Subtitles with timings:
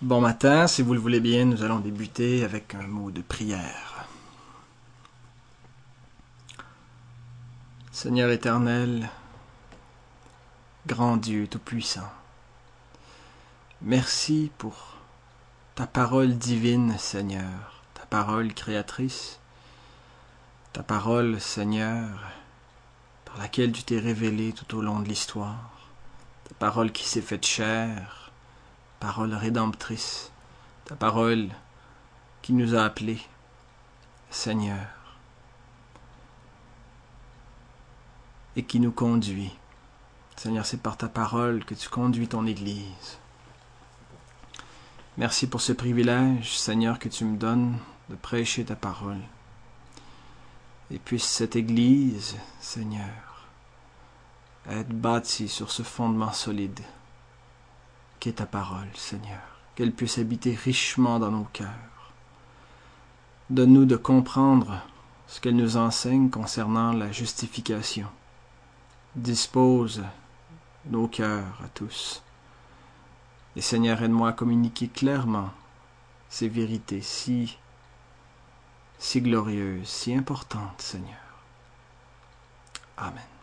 [0.00, 4.06] Bon matin, si vous le voulez bien, nous allons débuter avec un mot de prière.
[7.90, 9.10] Seigneur éternel,
[10.86, 12.08] grand Dieu tout-puissant,
[13.82, 14.76] merci pour
[15.74, 19.40] ta parole divine, Seigneur, ta parole créatrice,
[20.74, 22.20] ta parole, Seigneur,
[23.24, 25.72] par laquelle tu t'es révélé tout au long de l'histoire,
[26.48, 28.17] ta parole qui s'est faite chair,
[29.00, 30.30] parole rédemptrice,
[30.84, 31.48] ta parole
[32.42, 33.20] qui nous a appelés,
[34.30, 34.86] Seigneur,
[38.56, 39.56] et qui nous conduit.
[40.36, 43.18] Seigneur, c'est par ta parole que tu conduis ton Église.
[45.16, 47.76] Merci pour ce privilège, Seigneur, que tu me donnes
[48.08, 49.20] de prêcher ta parole.
[50.90, 53.48] Et puisse cette Église, Seigneur,
[54.70, 56.80] être bâtie sur ce fondement solide
[58.20, 59.40] qu'est ta parole, Seigneur,
[59.74, 62.12] qu'elle puisse habiter richement dans nos cœurs.
[63.50, 64.82] Donne-nous de comprendre
[65.26, 68.08] ce qu'elle nous enseigne concernant la justification.
[69.14, 70.02] Dispose
[70.86, 72.22] nos cœurs à tous.
[73.56, 75.50] Et Seigneur, aide-moi à communiquer clairement
[76.28, 77.58] ces vérités si,
[78.98, 81.16] si glorieuses, si importantes, Seigneur.
[82.96, 83.37] Amen.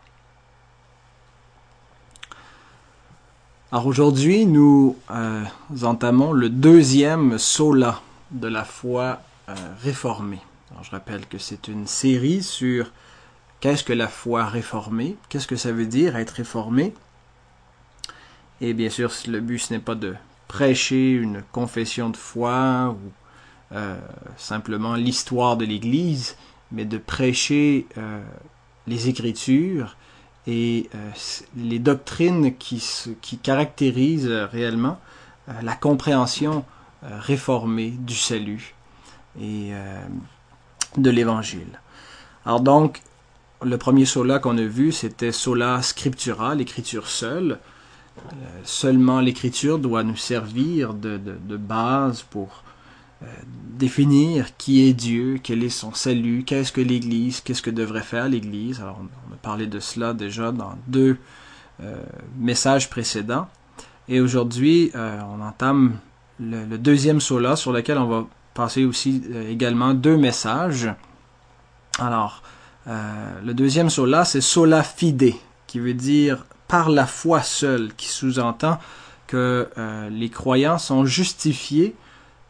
[3.72, 5.42] Alors aujourd'hui, nous euh,
[5.82, 8.00] entamons le deuxième sola
[8.30, 10.38] de la foi euh, réformée.
[10.82, 12.92] Je rappelle que c'est une série sur
[13.58, 16.94] qu'est-ce que la foi réformée, qu'est-ce que ça veut dire être réformé.
[18.60, 20.14] Et bien sûr, le but ce n'est pas de
[20.46, 23.98] prêcher une confession de foi ou euh,
[24.36, 26.36] simplement l'histoire de l'Église,
[26.70, 27.88] mais de prêcher
[28.86, 29.96] les Écritures
[30.46, 31.10] et euh,
[31.56, 32.82] les doctrines qui,
[33.20, 35.00] qui caractérisent euh, réellement
[35.48, 36.64] euh, la compréhension
[37.02, 38.74] réformée du salut
[39.40, 39.70] et
[40.96, 41.78] de l'Évangile.
[42.44, 43.02] Alors donc,
[43.62, 47.60] le premier sola qu'on a vu, c'était sola scriptura, l'écriture seule.
[48.64, 52.64] seulement l'écriture doit nous servir de, de, de base pour
[53.22, 53.26] euh,
[53.78, 58.28] définir qui est Dieu, quel est son salut, qu'est-ce que l'Église, qu'est-ce que devrait faire
[58.28, 58.80] l'Église.
[58.80, 61.16] Alors, on a parlé de cela déjà dans deux
[61.82, 62.02] euh,
[62.38, 63.48] messages précédents.
[64.08, 65.98] Et aujourd'hui, euh, on entame
[66.40, 70.90] le, deuxième sola sur lequel on va passer aussi également deux messages.
[71.98, 72.42] Alors,
[72.86, 75.34] le deuxième sola, c'est sola fide,
[75.66, 78.78] qui veut dire par la foi seule, qui sous-entend
[79.26, 79.68] que
[80.10, 81.94] les croyants sont justifiés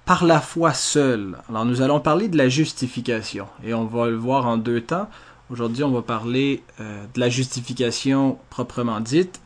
[0.06, 1.36] par la foi seule.
[1.50, 5.10] Alors nous allons parler de la justification et on va le voir en deux temps.
[5.50, 9.40] Aujourd'hui, on va parler euh, de la justification proprement dite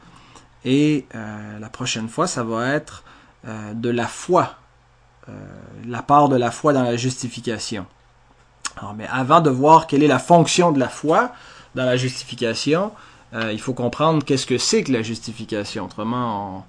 [0.65, 3.04] et euh, la prochaine fois, ça va être
[3.47, 4.54] euh, de la foi,
[5.87, 7.87] la part de la foi dans la justification.
[8.77, 11.32] Alors, mais avant de voir quelle est la fonction de la foi
[11.77, 12.91] dans la justification,
[13.32, 15.84] il faut comprendre qu'est-ce que c'est que la justification.
[15.84, 16.66] Autrement,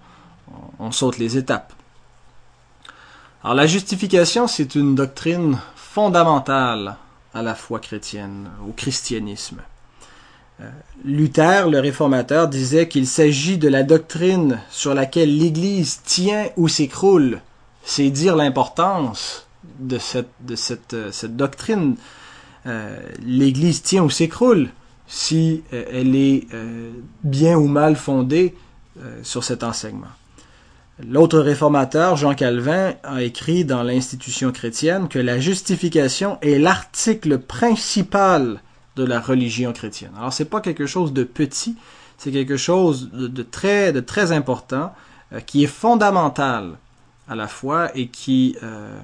[0.77, 1.73] on saute les étapes.
[3.43, 6.97] Alors la justification, c'est une doctrine fondamentale
[7.33, 9.61] à la foi chrétienne, au christianisme.
[10.61, 10.69] Euh,
[11.05, 17.41] Luther, le réformateur, disait qu'il s'agit de la doctrine sur laquelle l'Église tient ou s'écroule.
[17.83, 19.47] C'est dire l'importance
[19.79, 21.95] de cette, euh, doctrine.
[22.67, 24.69] Euh, L'Église tient ou s'écroule
[25.07, 26.47] si elle est
[27.21, 28.55] bien ou mal fondée
[29.23, 30.07] sur cet enseignement.
[31.07, 38.61] L'autre réformateur, Jean Calvin, a écrit dans l'institution chrétienne que la justification est l'article principal
[38.95, 40.11] de la religion chrétienne.
[40.17, 41.75] Alors c'est pas quelque chose de petit,
[42.17, 44.93] c'est quelque chose de, très, de très important,
[45.33, 46.77] euh, qui est fondamental
[47.27, 48.99] à la foi et qui euh,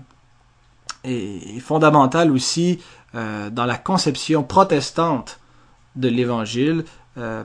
[1.04, 2.80] est, fondamental aussi
[3.16, 5.40] euh, dans la conception protestante
[5.96, 6.84] de l'Évangile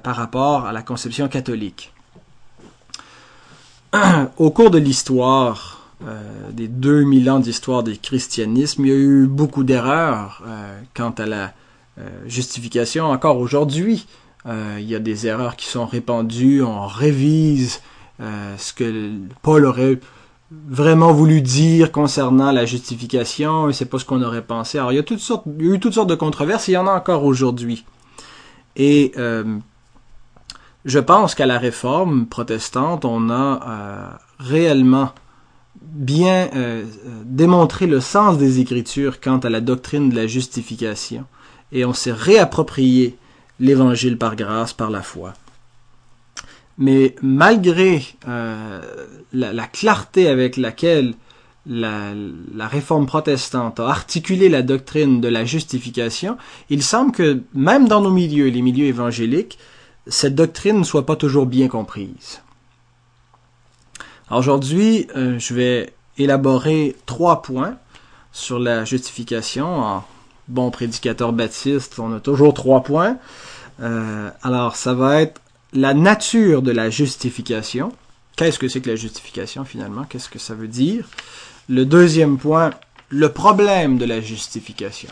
[0.03, 1.95] par rapport à la conception catholique.
[4.39, 9.27] au cours de l'histoire, euh, des 2000 ans d'histoire du christianisme, il y a eu
[9.27, 11.53] beaucoup d'erreurs euh, quant à la
[11.99, 13.07] euh, justification.
[13.07, 14.07] Encore aujourd'hui,
[14.45, 17.81] il y a des erreurs qui sont répandues, on révise
[18.19, 20.01] ce que Paul aurait
[20.51, 24.79] vraiment voulu dire concernant la justification, et c'est pas ce qu'on aurait pensé.
[24.79, 26.73] Alors il y a toutes sortes, il y a eu toutes sortes de controverses, et
[26.73, 27.85] il y en a encore aujourd'hui.
[28.75, 29.13] Et
[30.85, 35.13] je pense qu'à la réforme protestante, on a euh, réellement
[35.81, 36.85] bien euh,
[37.25, 41.25] démontré le sens des Écritures quant à la doctrine de la justification,
[41.71, 43.17] et on s'est réapproprié
[43.61, 45.35] l'Évangile par grâce, par la foi.
[46.79, 48.81] Mais malgré euh,
[49.33, 51.15] la, clarté avec laquelle
[51.67, 52.13] la,
[52.55, 56.37] la, réforme protestante a articulé la doctrine de la justification,
[56.71, 59.59] il semble que même dans nos milieux, les milieux évangéliques,
[60.07, 62.41] cette doctrine ne soit pas toujours bien comprise.
[64.31, 67.77] Aujourd'hui, euh, je vais élaborer trois points
[68.33, 69.67] sur la justification.
[69.67, 70.05] En
[70.49, 73.19] bon prédicateur baptiste, on a toujours trois points.
[73.81, 75.41] Euh, alors, ça va être
[75.73, 77.93] la nature de la justification.
[78.37, 80.05] Qu'est-ce que c'est que la justification finalement?
[80.05, 81.09] Qu'est-ce que ça veut dire?
[81.69, 82.71] Le deuxième point,
[83.09, 85.11] le problème de la justification.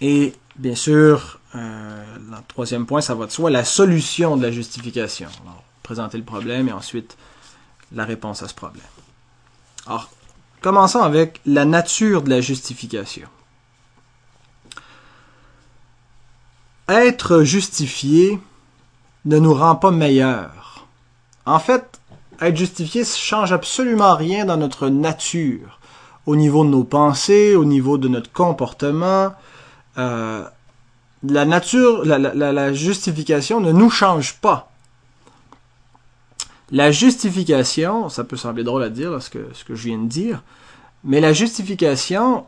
[0.00, 4.50] Et bien sûr, euh, le troisième point, ça va de soi, la solution de la
[4.50, 5.28] justification.
[5.82, 7.16] Présenter le problème et ensuite
[7.92, 8.82] la réponse à ce problème.
[9.86, 10.10] Alors,
[10.60, 13.28] commençons avec la nature de la justification.
[16.88, 18.38] Être justifié
[19.24, 20.86] ne nous rend pas meilleurs.
[21.46, 22.00] En fait,
[22.40, 25.80] être justifié ne change absolument rien dans notre nature,
[26.26, 29.32] au niveau de nos pensées, au niveau de notre comportement.
[29.98, 30.44] Euh,
[31.32, 34.70] la nature, la, justification ne nous change pas.
[36.70, 40.42] La justification, ça peut sembler drôle à dire, ce, que, je viens de dire,
[41.04, 42.44] mais la justification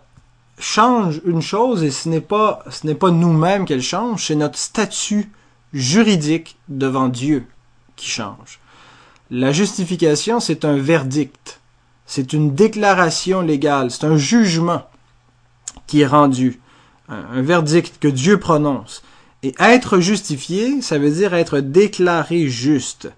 [0.58, 2.64] change une chose et ce n'est pas
[3.10, 5.30] nous-mêmes qu'elle change, c'est notre statut
[5.72, 7.46] juridique devant Dieu
[7.96, 8.58] qui change.
[9.30, 11.60] La justification, c'est un verdict,
[12.06, 14.88] c'est une déclaration légale, c'est un jugement
[15.86, 16.60] qui est rendu,
[17.08, 19.02] un, verdict que Dieu prononce.
[19.42, 23.10] Et être justifié, ça veut dire être déclaré juste.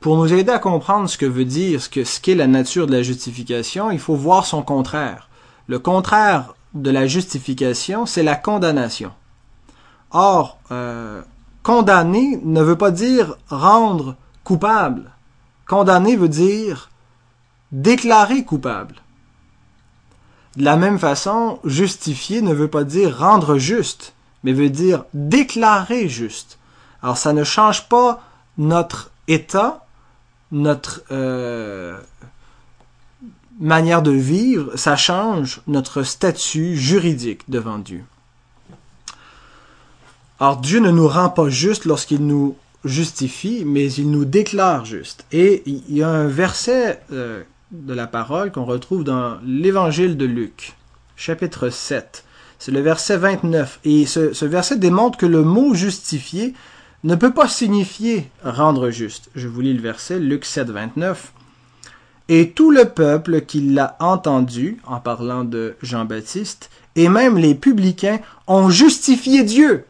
[0.00, 2.86] Pour nous aider à comprendre ce que veut dire, ce que ce qu'est la nature
[2.86, 5.28] de la justification, il faut voir son contraire.
[5.66, 9.12] Le contraire de la justification, c'est la condamnation.
[10.10, 11.22] Or, euh,
[11.62, 15.10] condamner ne veut pas dire rendre coupable.
[15.66, 16.90] Condamner veut dire
[17.72, 18.96] déclarer coupable.
[20.56, 26.08] De la même façon, justifier ne veut pas dire rendre juste, mais veut dire déclarer
[26.08, 26.58] juste.
[27.02, 28.22] Alors ça ne change pas
[28.58, 29.86] notre état,
[30.52, 31.96] notre euh,
[33.60, 38.04] manière de vivre, ça change notre statut juridique devant Dieu.
[40.40, 45.26] Alors Dieu ne nous rend pas juste lorsqu'il nous justifie, mais il nous déclare juste.
[45.32, 50.24] Et il y a un verset euh, de la parole qu'on retrouve dans l'évangile de
[50.24, 50.74] Luc,
[51.16, 52.24] chapitre 7.
[52.58, 53.80] C'est le verset 29.
[53.84, 56.54] Et ce, verset démontre que le mot justifier
[57.04, 59.30] ne peut pas signifier rendre juste.
[59.34, 61.32] Je vous lis le verset, Luc 7, 29.
[62.28, 68.20] Et tout le peuple qui l'a entendu, en parlant de Jean-Baptiste, et même les publicains,
[68.46, 69.84] ont justifié Dieu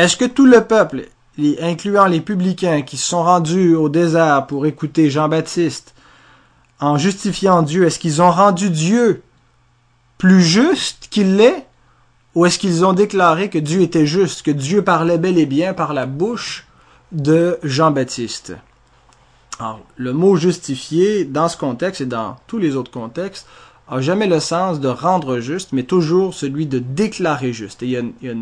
[0.00, 1.08] est-ce que tout le peuple,
[1.60, 5.94] incluant les publicains qui se sont rendus au désert pour écouter Jean-Baptiste,
[6.80, 9.22] en justifiant Dieu, est-ce qu'ils ont rendu Dieu
[10.18, 11.66] plus juste qu'il l'est
[12.34, 15.74] Ou est-ce qu'ils ont déclaré que Dieu était juste, que Dieu parlait bel et bien
[15.74, 16.66] par la bouche
[17.12, 18.54] de Jean-Baptiste?
[19.58, 23.46] Alors, le mot justifié, dans ce contexte et dans tous les autres contextes,
[23.88, 27.82] a jamais le sens de rendre juste, mais toujours celui de déclarer juste.
[27.82, 28.34] Et il y a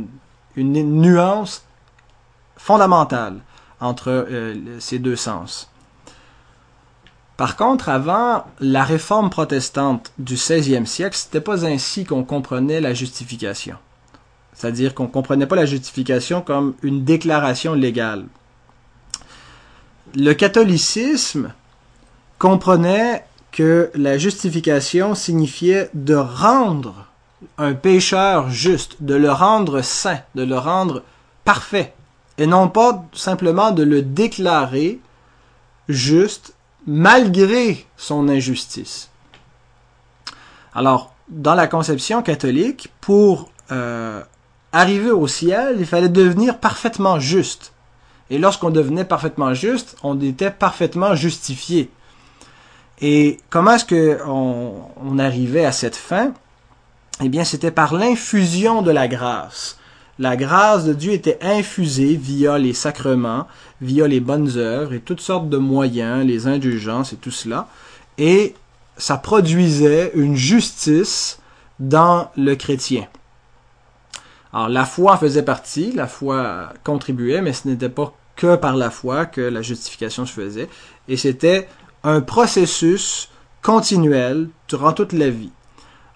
[0.56, 1.64] une nuance
[2.58, 3.38] fondamentale
[3.80, 5.70] entre euh, ces deux sens.
[7.38, 12.94] Par contre, avant la réforme protestante du XVIe siècle, c'était pas ainsi qu'on comprenait la
[12.94, 13.76] justification.
[14.52, 18.26] C'est-à-dire qu'on comprenait pas la justification comme une déclaration légale.
[20.16, 21.52] Le catholicisme
[22.38, 27.06] comprenait que la justification signifiait de rendre
[27.56, 31.04] un pécheur juste, de le rendre saint, de le rendre
[31.44, 31.94] parfait,
[32.38, 35.00] et non pas simplement de le déclarer
[35.88, 36.54] juste
[36.86, 39.10] malgré son injustice.
[40.74, 44.22] Alors, dans la conception catholique, pour euh,
[44.72, 47.72] arriver au ciel, il fallait devenir parfaitement juste.
[48.30, 51.90] Et lorsqu'on devenait parfaitement juste, on était parfaitement justifié.
[53.00, 56.32] Et comment est-ce qu'on on arrivait à cette fin?
[57.22, 59.77] Eh bien, c'était par l'infusion de la grâce.
[60.18, 63.46] La grâce de Dieu était infusée via les sacrements,
[63.80, 67.68] via les bonnes œuvres et toutes sortes de moyens, les indulgences et tout cela.
[68.18, 68.54] Et
[68.96, 71.38] ça produisait une justice
[71.78, 73.06] dans le chrétien.
[74.52, 78.76] Alors la foi en faisait partie, la foi contribuait, mais ce n'était pas que par
[78.76, 80.68] la foi que la justification se faisait.
[81.06, 81.68] Et c'était
[82.02, 83.28] un processus
[83.62, 85.50] continuel durant toute la vie.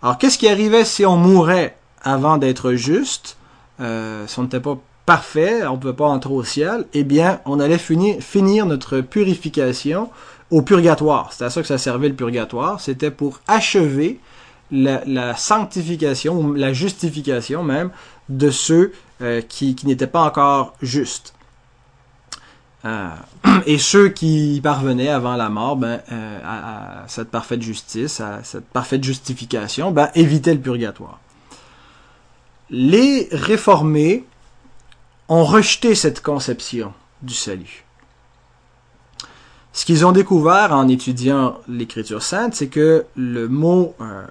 [0.03, 3.37] Alors, qu'est-ce qui arrivait si on mourait avant d'être juste,
[3.83, 7.41] euh, si on n'était pas parfait, on ne pouvait pas entrer au ciel, eh bien,
[7.45, 10.11] on allait finir, notre purification
[10.51, 11.33] au purgatoire.
[11.33, 12.81] C'est à ça que ça servait le purgatoire.
[12.81, 14.21] C'était pour achever
[14.71, 17.91] la, sanctification, ou la justification même,
[18.29, 21.35] de ceux euh, qui, n'étaient pas encore justes.
[22.85, 23.09] Euh,
[23.67, 26.01] et ceux qui parvenaient avant la mort ben,
[26.45, 31.19] à, cette parfaite justice, à cette parfaite justification, ben, évitaient le purgatoire.
[32.75, 34.25] Les réformés
[35.29, 37.85] ont rejeté cette conception du salut.
[39.75, 44.25] Ce qu'ils ont découvert en étudiant l'écriture sainte, c'est que le mot, euh,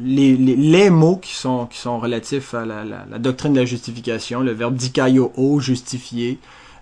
[0.00, 4.74] les, mots qui sont, qui sont relatifs à la, doctrine de la justification, le verbe
[4.74, 6.40] dikaio o, justifier,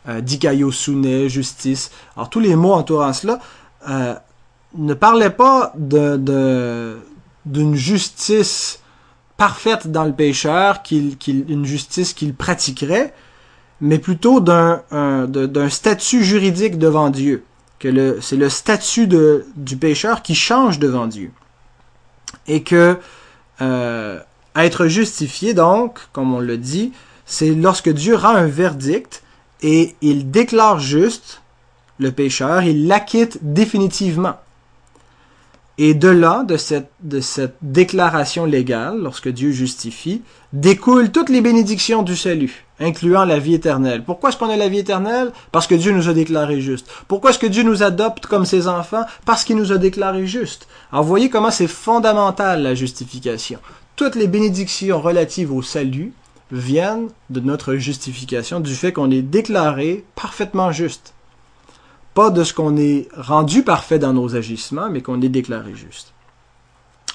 [0.09, 3.39] euh, dikaio sune, justice, alors tous les mots entourant cela,
[3.87, 4.15] euh,
[4.77, 6.99] ne parlaient pas de, de,
[7.45, 8.81] d'une justice
[9.41, 13.15] parfaite dans le pécheur, qu'il, une justice qu'il pratiquerait,
[13.81, 14.83] mais plutôt d'un,
[15.71, 17.43] statut juridique devant Dieu
[17.79, 21.31] que c'est le statut du pécheur qui change devant Dieu.
[22.49, 22.99] Et que
[23.63, 24.21] euh,
[24.55, 26.93] être justifié, donc, comme on le dit,
[27.25, 29.23] c'est lorsque Dieu rend un verdict
[29.63, 31.41] et il déclare juste
[31.99, 34.37] le pécheur, il l'acquitte définitivement.
[35.83, 40.21] Et de là, de cette, déclaration légale, lorsque Dieu justifie,
[40.53, 44.05] découlent toutes les bénédictions du salut, incluant la vie éternelle.
[44.05, 45.33] Pourquoi est-ce qu'on a la vie éternelle?
[45.53, 46.87] Parce que Dieu nous a déclaré juste.
[47.09, 49.07] Pourquoi est-ce que Dieu nous adopte comme ses enfants?
[49.25, 50.69] Parce qu'il nous a déclaré juste.
[50.93, 53.59] Alors, voyez comment c'est fondamental, la justification.
[53.97, 56.13] Toutes les bénédictions relatives au salut
[56.53, 61.15] viennent de notre justification, du fait qu'on est déclaré parfaitement juste
[62.15, 66.13] pas de ce qu'on est rendu parfait dans nos agissements, mais qu'on est déclaré juste.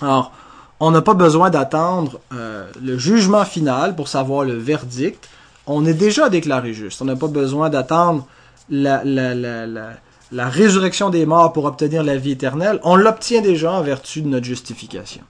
[0.01, 0.31] Alors,
[0.79, 5.29] on n'a pas besoin d'attendre euh, le jugement final pour savoir le verdict.
[5.67, 7.01] On est déjà déclaré juste.
[7.01, 8.27] On n'a pas besoin d'attendre
[8.69, 12.79] la, la, résurrection des morts pour obtenir la vie éternelle.
[12.83, 15.21] On l'obtient déjà en vertu de notre justification.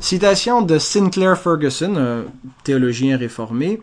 [0.00, 2.24] Citation de Sinclair Ferguson, un
[2.64, 3.82] théologien réformé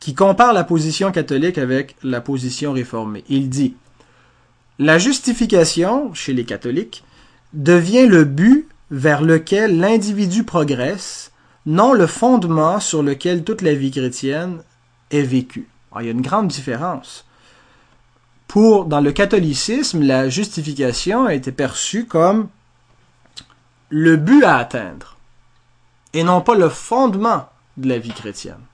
[0.00, 3.24] qui compare la position catholique avec la position réformée.
[3.28, 3.74] Il dit
[4.78, 7.04] La justification, chez les catholiques,
[7.52, 11.32] devient le but vers lequel l'individu progresse,
[11.64, 14.58] non le fondement sur lequel toute la vie chrétienne
[15.10, 15.68] est vécue.
[15.98, 17.24] il y a une grande différence.
[18.46, 22.48] Pour, dans le catholicisme, la justification a été perçue comme
[23.88, 25.16] le but à atteindre,
[26.12, 28.65] et non pas le fondement de la vie chrétienne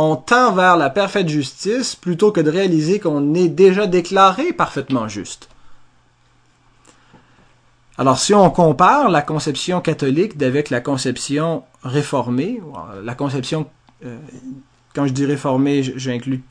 [0.00, 5.08] on tend vers la parfaite justice plutôt que de réaliser qu'on est déjà déclaré parfaitement
[5.08, 5.48] juste.
[7.96, 12.60] Alors si on compare la conception catholique avec la conception réformée,
[13.02, 13.66] la conception,
[14.04, 14.16] euh,
[14.94, 16.44] quand je dis réformée, j'inclus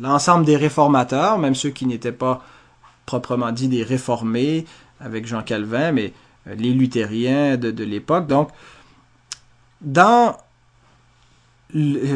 [0.00, 2.42] l'ensemble des réformateurs, même ceux qui n'étaient pas
[3.04, 4.64] proprement dit des réformés
[5.00, 6.14] avec Jean Calvin, mais
[6.46, 8.26] euh, les luthériens de l'époque.
[8.26, 8.48] Donc,
[9.82, 10.38] dans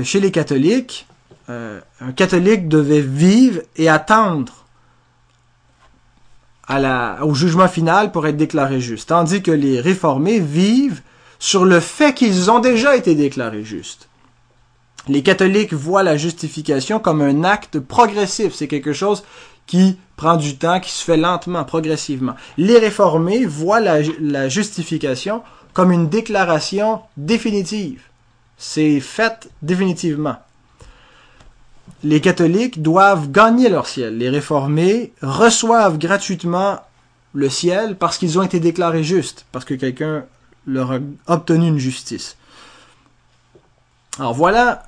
[0.05, 1.07] chez les catholiques,
[1.51, 4.65] euh, un catholique devait vivre et attendre
[7.23, 11.03] au jugement final pour être déclaré juste, tandis que les réformés vivent
[11.39, 14.09] sur le fait qu'ils ont déjà été déclarés justes.
[15.07, 19.25] Les catholiques voient la justification comme un acte progressif, c'est quelque chose
[19.67, 22.35] qui prend du temps, qui se fait lentement, progressivement.
[22.57, 25.43] Les réformés voient la justification
[25.75, 28.01] comme une déclaration définitive.
[28.57, 30.37] C'est fait définitivement.
[32.03, 34.19] Les catholiques doivent gagner leur ciel.
[34.19, 36.81] Les réformés reçoivent gratuitement
[37.33, 40.25] le ciel parce qu'ils ont été déclarés justes, parce que quelqu'un
[40.67, 42.37] leur a obtenu une justice.
[44.19, 44.85] Alors voilà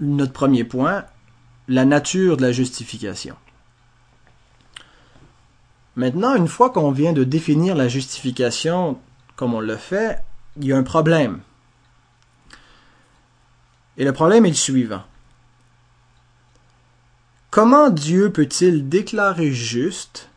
[0.00, 1.04] notre premier point,
[1.68, 3.36] la nature de la justification.
[5.94, 8.98] Maintenant, une fois qu'on vient de définir la justification
[9.36, 10.18] comme on le fait,
[10.58, 11.40] il y a un problème.
[13.98, 15.02] Et le problème est le suivant.
[17.50, 20.28] Comment Dieu peut-il déclarer juste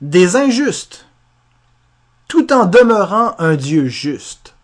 [0.00, 1.06] des injustes
[2.28, 4.54] tout en demeurant un Dieu juste?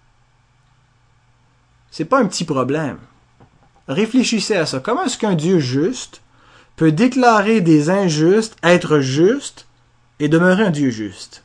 [1.91, 2.99] C'est pas un petit problème.
[3.89, 4.81] Réfléchissez à ça.
[4.81, 6.23] Comment est-ce qu'un Dieu juste
[6.77, 9.67] peut déclarer des injustes être juste
[10.21, 11.45] et demeurer un Dieu juste?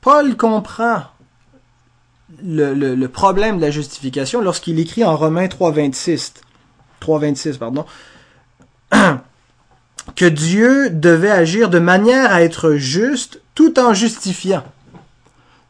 [0.00, 1.04] Paul comprend
[2.42, 6.34] le, problème de la justification lorsqu'il écrit en Romains 3.26,
[7.00, 7.84] 3.26, pardon,
[10.16, 14.64] que Dieu devait agir de manière à être juste tout en justifiant.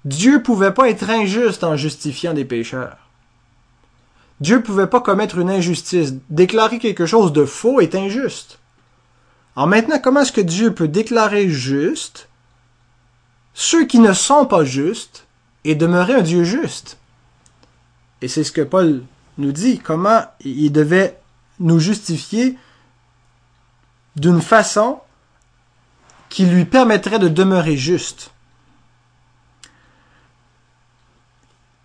[0.05, 2.97] Dieu pouvait pas être injuste en justifiant des pécheurs.
[4.40, 6.14] Dieu pouvait pas commettre une injustice.
[6.31, 8.59] Déclarer quelque chose de faux est injuste.
[9.57, 12.29] Alors maintenant, comment est-ce que Dieu peut déclarer juste
[13.52, 15.26] ceux qui ne sont pas justes
[15.64, 16.99] et demeurer un Dieu juste?
[18.23, 19.02] Et c'est ce que Paul
[19.38, 21.19] nous dit, comment il devait
[21.59, 22.59] nous justifier
[24.17, 25.00] d'une façon
[26.29, 28.31] qui lui permettrait de demeurer juste.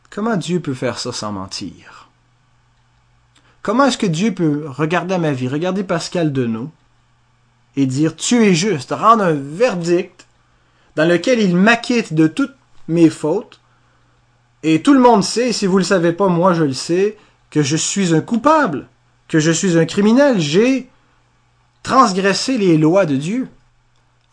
[0.09, 2.09] Comment Dieu peut faire ça sans mentir?
[3.61, 6.71] Comment est-ce que Dieu peut regarder ma vie, regarder Pascal Denot
[7.75, 10.25] et dire tu es juste, rendre un verdict
[10.95, 12.55] dans lequel il m'acquitte de toutes
[12.87, 13.59] mes fautes
[14.67, 17.17] et tout le monde sait, si vous ne le savez pas, moi je le sais,
[17.51, 18.87] que je suis un coupable,
[19.27, 20.89] que je suis un criminel, j'ai
[21.83, 23.47] transgressé les lois de Dieu.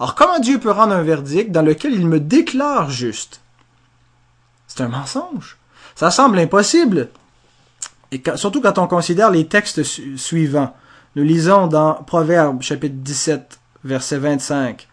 [0.01, 3.43] Alors comment Dieu peut rendre un verdict dans lequel il me déclare juste?
[4.67, 5.59] C'est un mensonge.
[5.95, 7.11] Ça semble impossible.
[8.11, 9.83] Et surtout quand on considère les textes
[10.17, 10.75] suivants.
[11.15, 14.89] Nous lisons dans Proverbe chapitre 17, verset 25.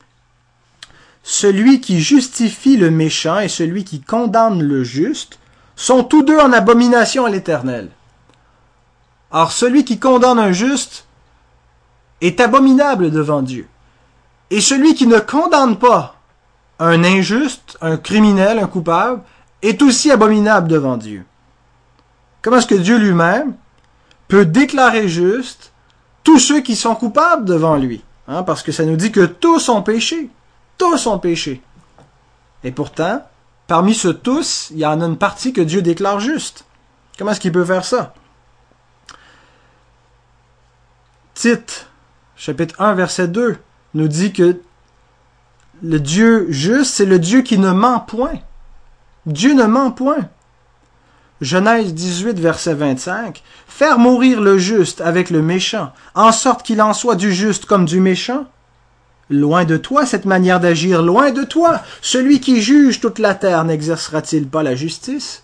[1.31, 5.37] Celui qui justifie le méchant et celui qui condamne le juste
[5.75, 7.89] sont tous deux en abomination à l'Éternel.
[9.29, 11.05] Or celui qui condamne un juste
[12.19, 13.67] est abominable devant Dieu.
[14.49, 16.15] Et celui qui ne condamne pas
[16.79, 19.21] un injuste, un criminel, un coupable,
[19.61, 21.25] est aussi abominable devant Dieu.
[22.41, 23.53] Comment est-ce que Dieu lui-même
[24.29, 25.73] peut déclarer juste
[26.23, 28.03] tous ceux qui sont coupables devant lui?
[28.27, 30.31] Hein, parce que ça nous dit que tous ont péché.
[30.79, 31.61] Tous ont péché.
[32.63, 33.23] Et pourtant,
[33.67, 36.65] parmi ceux tous, il y en a une partie que Dieu déclare juste.
[37.17, 38.15] Comment est-ce qu'il peut faire ça?
[41.35, 41.87] Tite,
[42.35, 43.57] chapitre 1, verset 2
[43.93, 44.59] nous dit que
[45.81, 48.39] le Dieu juste, c'est le Dieu qui ne ment point.
[49.25, 50.29] Dieu ne ment point.
[51.41, 53.43] Genèse 18, verset 25.
[53.67, 57.85] Faire mourir le juste avec le méchant, en sorte qu'il en soit du juste comme
[57.85, 58.45] du méchant.
[59.29, 61.81] Loin de toi cette manière d'agir, loin de toi.
[62.01, 65.43] Celui qui juge toute la terre n'exercera-t-il pas la justice?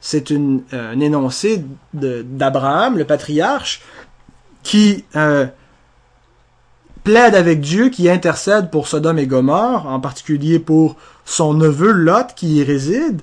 [0.00, 3.82] C'est euh, un énoncé d'Abraham, le patriarche,
[4.62, 5.46] qui euh,
[7.04, 12.34] plaide avec Dieu, qui intercède pour Sodome et Gomorre, en particulier pour son neveu Lot
[12.36, 13.22] qui y réside,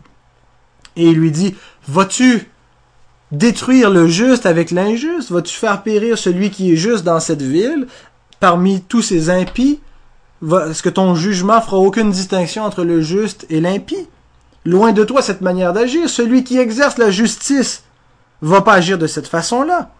[0.95, 1.55] et il lui dit,
[1.87, 2.49] vas-tu
[3.31, 5.31] détruire le juste avec l'injuste?
[5.31, 7.87] Vas-tu faire périr celui qui est juste dans cette ville
[8.39, 9.79] parmi tous ces impies?
[10.41, 14.07] Est-ce que ton jugement fera aucune distinction entre le juste et l'impie?
[14.65, 16.09] Loin de toi cette manière d'agir.
[16.09, 17.83] Celui qui exerce la justice
[18.41, 19.91] va pas agir de cette façon-là.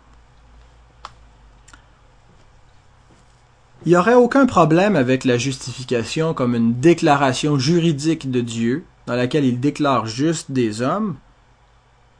[3.85, 9.15] Il n'y aurait aucun problème avec la justification comme une déclaration juridique de Dieu, dans
[9.15, 11.15] laquelle il déclare juste des hommes,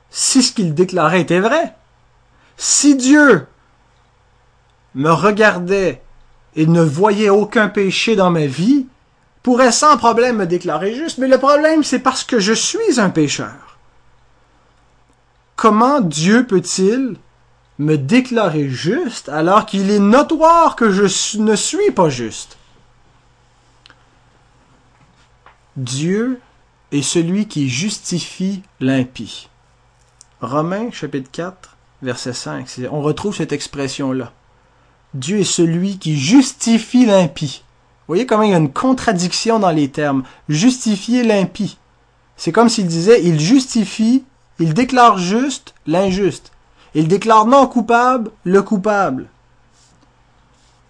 [0.10, 1.76] si ce qu'il déclarait était vrai.
[2.58, 3.46] Si Dieu
[4.96, 6.02] me regardait
[6.60, 8.86] et ne voyait aucun péché dans ma vie,
[9.44, 13.10] pourrait sans problème me déclarer juste, mais le problème c'est parce que je suis un
[13.10, 13.78] pécheur.
[15.56, 17.16] Comment Dieu peut-il
[17.78, 22.58] me déclarer juste alors qu'il est notoire que je ne suis pas juste?
[25.78, 26.42] Dieu
[26.92, 29.48] est celui qui justifie l'impie.
[30.42, 34.34] Romains chapitre 4, verset 5, on retrouve cette expression-là.
[35.14, 37.64] Dieu est celui qui justifie l'impie.
[38.02, 40.24] Vous voyez comment il y a une contradiction dans les termes.
[40.50, 41.78] Justifier l'impie.
[42.38, 44.24] C'est comme s'il disait, il justifie,
[44.60, 46.52] il déclare juste l'injuste.
[46.96, 49.28] Il déclare non coupable le coupable.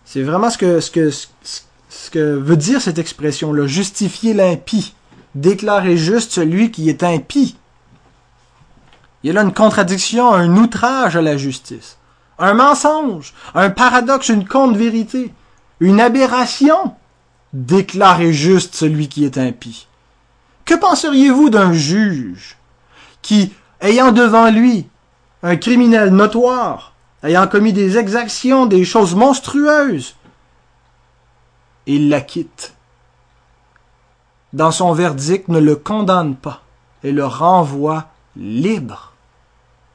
[0.06, 3.68] C'est vraiment ce que, ce, que, ce que veut dire cette expression-là.
[3.68, 4.96] Justifier l'impie.
[5.36, 7.56] Déclarer juste celui qui est impie.
[9.24, 11.99] Il y a là une contradiction, un outrage à la justice.
[12.40, 15.34] Un mensonge, un paradoxe, une contre-vérité,
[15.80, 16.96] une aberration.
[17.52, 19.88] Déclarer juste celui qui est impie.
[20.66, 22.58] Que penseriez-vous d'un juge
[23.22, 24.88] qui, ayant devant lui
[25.44, 30.16] un criminel notoire, ayant commis des exactions, des choses monstrueuses.
[31.86, 32.74] Il l'acquitte?
[34.54, 36.62] Dans son verdict, ne le condamne pas
[37.04, 39.09] et le renvoie libre.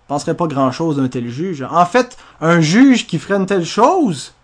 [0.09, 1.63] Penserait pas grand-chose d'un tel juge.
[1.63, 4.35] En fait, un juge qui ferait une telle chose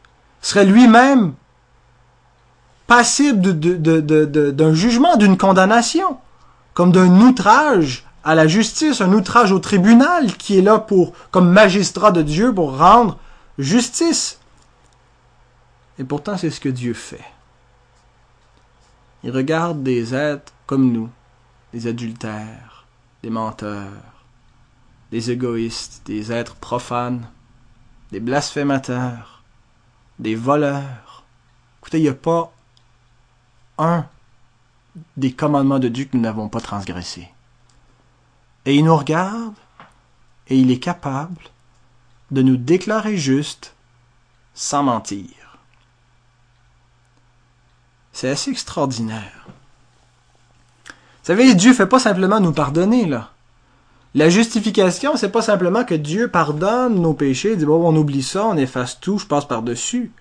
[0.40, 1.34] serait lui-même
[2.86, 6.18] passible d'un jugement, d'une condamnation,
[6.74, 11.50] comme d'un outrage à la justice, un outrage au tribunal qui est là pour, comme
[11.50, 13.18] magistrat de Dieu, pour rendre
[13.58, 14.38] justice.
[15.98, 17.24] Et pourtant, c'est ce que Dieu fait.
[19.22, 21.10] Il regarde des êtres comme nous,
[21.72, 22.86] des adultères,
[23.22, 24.09] des menteurs,
[25.10, 27.26] des égoïstes, des êtres profanes,
[28.12, 29.42] des blasphémateurs,
[30.18, 31.24] des voleurs.
[31.80, 32.52] Écoutez, il n'y a pas
[33.78, 34.06] un
[35.16, 37.28] des commandements de Dieu que nous n'avons pas transgressé.
[38.66, 39.54] Et il nous regarde
[40.48, 41.42] et il est capable
[42.30, 43.74] de nous déclarer juste
[44.54, 45.58] sans mentir.
[48.12, 49.46] C'est assez extraordinaire.
[50.86, 53.30] Vous savez, Dieu fait pas simplement nous pardonner, là.
[54.14, 58.44] La justification, c'est pas simplement que Dieu pardonne nos péchés, dit bon, on oublie ça,
[58.46, 60.12] on efface tout, je passe par-dessus.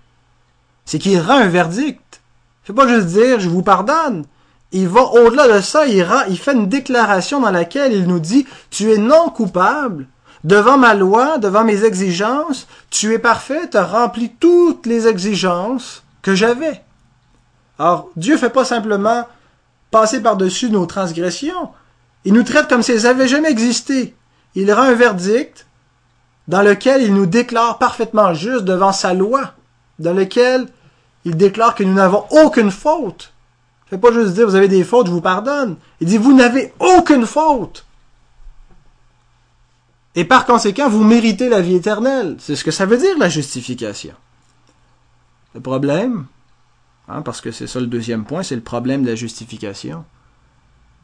[0.85, 2.21] C'est qu'il rend un verdict.
[2.67, 4.25] Il pas juste dire je vous pardonne.
[4.71, 8.19] Il va au-delà de ça, il, rend, il fait une déclaration dans laquelle il nous
[8.19, 10.05] dit tu es non coupable
[10.43, 16.03] devant ma loi, devant mes exigences, tu es parfait, tu as rempli toutes les exigences
[16.21, 16.83] que j'avais.
[17.79, 19.27] Alors, Dieu fait pas simplement
[19.89, 21.69] passer par-dessus nos transgressions.
[22.25, 24.15] Il nous traite comme s'ils n'avaient jamais existé.
[24.55, 25.65] Il rend un verdict
[26.47, 29.53] dans lequel il nous déclare parfaitement juste devant sa loi,
[29.99, 30.67] dans lequel
[31.25, 33.33] il déclare que nous n'avons aucune faute.
[33.91, 35.77] Il ne fait pas juste dire vous avez des fautes, je vous pardonne.
[36.01, 37.85] Il dit vous n'avez aucune faute.
[40.15, 42.35] Et par conséquent, vous méritez la vie éternelle.
[42.39, 44.13] C'est ce que ça veut dire la justification.
[45.53, 46.25] Le problème,
[47.07, 50.03] hein, parce que c'est ça le deuxième point, c'est le problème de la justification.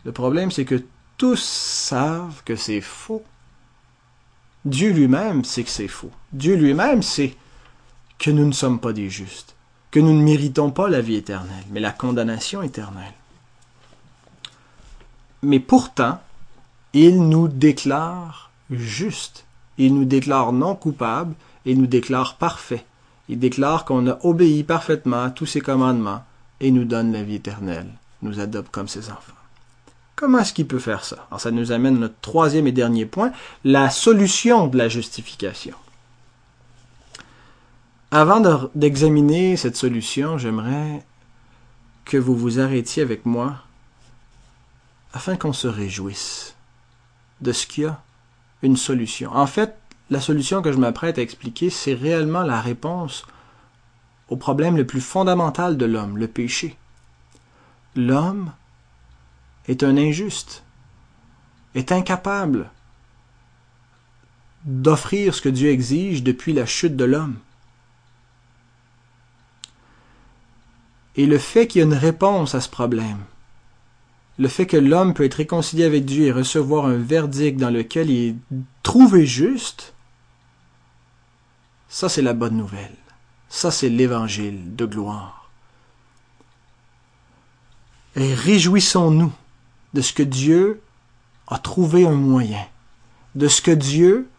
[0.03, 0.83] Le problème, c'est que
[1.17, 3.23] tous savent que c'est faux.
[4.65, 6.11] Dieu lui-même sait que c'est faux.
[6.33, 7.35] Dieu lui-même sait
[8.17, 9.55] que nous ne sommes pas des justes,
[9.91, 13.13] que nous ne méritons pas la vie éternelle, mais la condamnation éternelle.
[15.41, 16.19] Mais pourtant,
[16.93, 19.45] il nous déclare juste.
[19.77, 22.85] Il nous déclare non coupable et il nous déclare parfait.
[23.27, 26.23] Il déclare qu'on a obéi parfaitement à tous ses commandements
[26.59, 29.34] et nous donne la vie éternelle, nous adopte comme ses enfants.
[30.15, 31.27] Comment est-ce qu'il peut faire ça?
[31.29, 33.31] Alors ça nous amène à notre troisième et dernier point,
[33.63, 35.75] la solution de la justification.
[38.11, 38.41] Avant
[38.75, 41.03] d'examiner cette solution, j'aimerais
[42.05, 43.55] que vous vous arrêtiez avec moi
[45.13, 46.55] afin qu'on se réjouisse
[47.41, 48.01] de ce qu'il y a
[48.61, 49.35] une solution.
[49.35, 49.77] En fait,
[50.09, 53.25] la solution que je m'apprête à expliquer, c'est réellement la réponse
[54.29, 56.77] au problème le plus fondamental de l'homme, le péché.
[57.95, 58.51] L'homme
[59.67, 60.63] est un injuste,
[61.73, 62.69] est incapable
[64.65, 67.37] d'offrir ce que Dieu exige depuis la chute de l'homme.
[71.15, 73.23] Et le fait qu'il y ait une réponse à ce problème,
[74.37, 78.09] le fait que l'homme peut être réconcilié avec Dieu et recevoir un verdict dans lequel
[78.09, 78.35] il est
[78.83, 79.93] trouvé juste,
[81.87, 82.97] ça c'est la bonne nouvelle.
[83.47, 85.49] Ça c'est l'évangile de gloire.
[88.17, 89.31] Et réjouissons-nous
[89.95, 90.81] de ce que Dieu
[91.47, 92.65] a trouvé un moyen,
[93.33, 94.29] de ce que Dieu,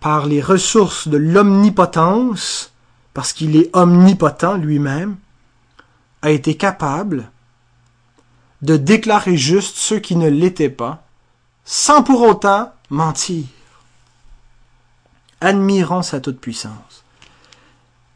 [0.00, 2.72] par les ressources de l'omnipotence,
[3.12, 5.16] parce qu'il est omnipotent lui-même,
[6.22, 7.30] a été capable
[8.62, 11.04] de déclarer juste ceux qui ne l'étaient pas,
[11.66, 13.44] sans pour autant mentir.
[15.42, 17.04] Admirons sa toute-puissance.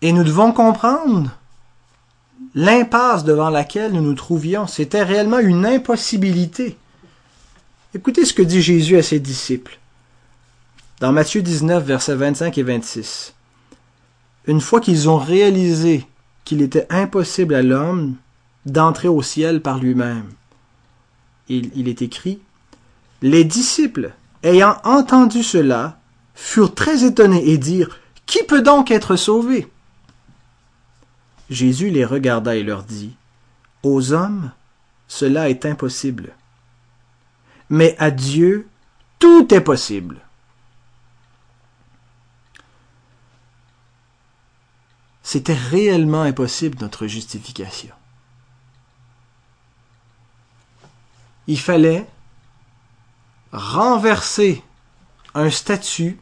[0.00, 1.32] Et nous devons comprendre
[2.54, 4.66] l'impasse devant laquelle nous nous trouvions.
[4.66, 6.76] C'était réellement une impossibilité.
[7.94, 9.78] Écoutez ce que dit Jésus à ses disciples.
[11.00, 13.34] Dans Matthieu 19, versets 25 et 26.
[14.46, 16.06] Une fois qu'ils ont réalisé
[16.44, 18.16] qu'il était impossible à l'homme
[18.66, 20.28] d'entrer au ciel par lui-même,
[21.48, 22.40] il, il est écrit,
[23.22, 25.98] les disciples, ayant entendu cela,
[26.34, 29.68] furent très étonnés et dirent, Qui peut donc être sauvé?
[31.50, 33.16] Jésus les regarda et leur dit,
[33.82, 34.52] Aux hommes,
[35.08, 36.32] cela est impossible.
[37.68, 38.68] Mais à Dieu,
[39.18, 40.20] tout est possible.
[45.22, 47.94] C'était réellement impossible notre justification.
[51.46, 52.06] Il fallait
[53.52, 54.62] renverser
[55.34, 56.18] un statut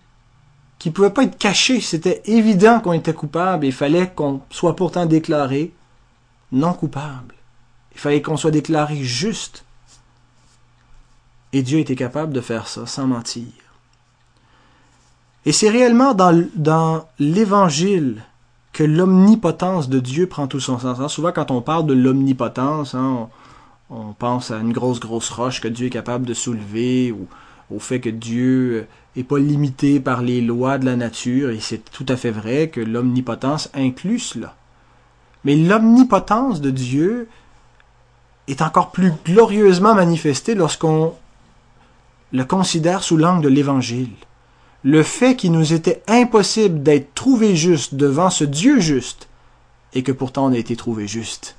[0.79, 1.81] qui pouvait pas être caché.
[1.81, 5.73] C'était évident qu'on était coupable et il fallait qu'on soit pourtant déclaré
[6.53, 7.35] non coupable.
[7.93, 9.65] Il fallait qu'on soit déclaré juste.
[11.53, 13.47] Et Dieu était capable de faire ça sans mentir.
[15.47, 18.23] Et c'est réellement dans, l'évangile
[18.73, 21.13] que l'omnipotence de Dieu prend tout son sens.
[21.13, 23.29] Souvent, quand on parle de l'omnipotence, hein,
[23.89, 27.27] on, pense à une grosse, grosse roche que Dieu est capable de soulever ou
[27.75, 28.87] au fait que Dieu
[29.19, 32.69] est pas limité par les lois de la nature, et c'est tout à fait vrai
[32.69, 34.55] que l'omnipotence inclut cela.
[35.45, 37.29] Mais l'omnipotence de Dieu
[38.47, 41.15] est encore plus glorieusement manifestée lorsqu'on
[42.33, 44.13] le considère sous l'angle de l'Évangile.
[44.85, 49.29] Le fait qu'il nous était impossible d'être trouvé juste devant ce Dieu juste,
[49.95, 51.57] et que pourtant on a été trouvé juste.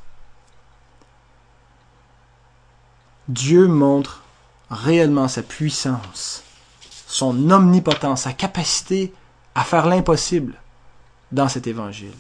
[3.27, 4.23] Dieu montre
[4.71, 6.43] réellement sa puissance,
[7.09, 9.11] son omnipotence, sa capacité
[9.55, 10.53] à faire l'impossible
[11.31, 12.13] dans cet évangile.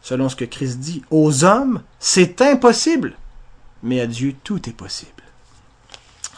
[0.00, 3.14] Selon ce que Christ dit, aux hommes, c'est impossible,
[3.82, 5.22] mais à Dieu, tout est possible.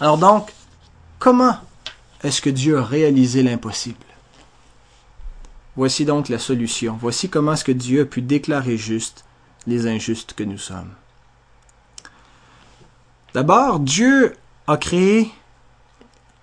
[0.01, 0.53] Alors donc,
[1.21, 1.57] comment
[2.25, 3.97] est-ce que Dieu a réalisé l'impossible?
[5.77, 6.99] Voici donc la solution.
[7.01, 9.25] Voici comment est-ce que Dieu a pu déclarer juste
[9.69, 10.91] les injustes que nous sommes.
[13.35, 14.35] D'abord, Dieu
[14.67, 15.31] a créé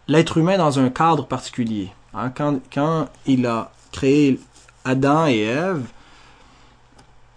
[0.07, 1.91] l'être humain dans un cadre particulier.
[2.13, 2.31] Hein.
[2.35, 4.39] quand, il a créé
[4.83, 5.83] Adam et Ève,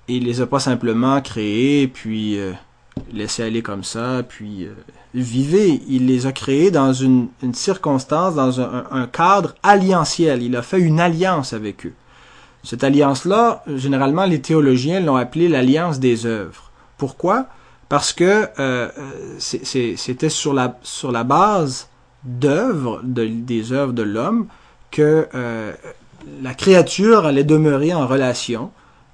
[0.08, 2.52] il les a pas simplement créés, puis euh,
[3.12, 4.72] laissés aller comme ça, puis euh.
[5.14, 10.42] Il les a créés dans une, circonstance, dans un, cadre alliantiel.
[10.42, 11.94] Il a fait une alliance avec eux.
[12.62, 16.70] Cette alliance-là, généralement, les théologiens l'ont appelée l'alliance des œuvres.
[16.98, 17.46] Pourquoi?
[17.88, 18.90] Parce que euh,
[19.38, 21.88] c'était sur la, sur la base
[22.24, 24.46] d'œuvres, de, des œuvres de l'homme,
[24.90, 25.72] que euh,
[26.42, 28.70] la créature allait demeurer en relation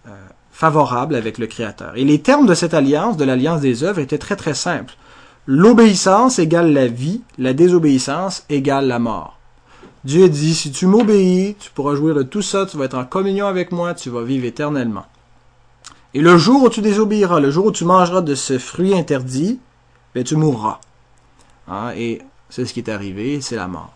[0.06, 0.10] euh,
[0.52, 1.92] favorable avec le Créateur.
[1.96, 4.94] Et les termes de cette alliance, de l'alliance des œuvres, étaient très très simples.
[5.46, 9.38] L'obéissance égale la vie, la désobéissance égale la mort.
[10.04, 13.04] Dieu dit, si tu m'obéis, tu pourras jouir de tout ça, tu vas être en
[13.04, 15.06] communion avec moi, tu vas vivre éternellement.
[16.12, 19.58] Et le jour où tu désobéiras, le jour où tu mangeras de ce fruit interdit,
[20.14, 20.78] ben, tu mourras.
[21.68, 22.20] Hein, et
[22.54, 23.92] c'est ce qui est arrivé, c'est la mort.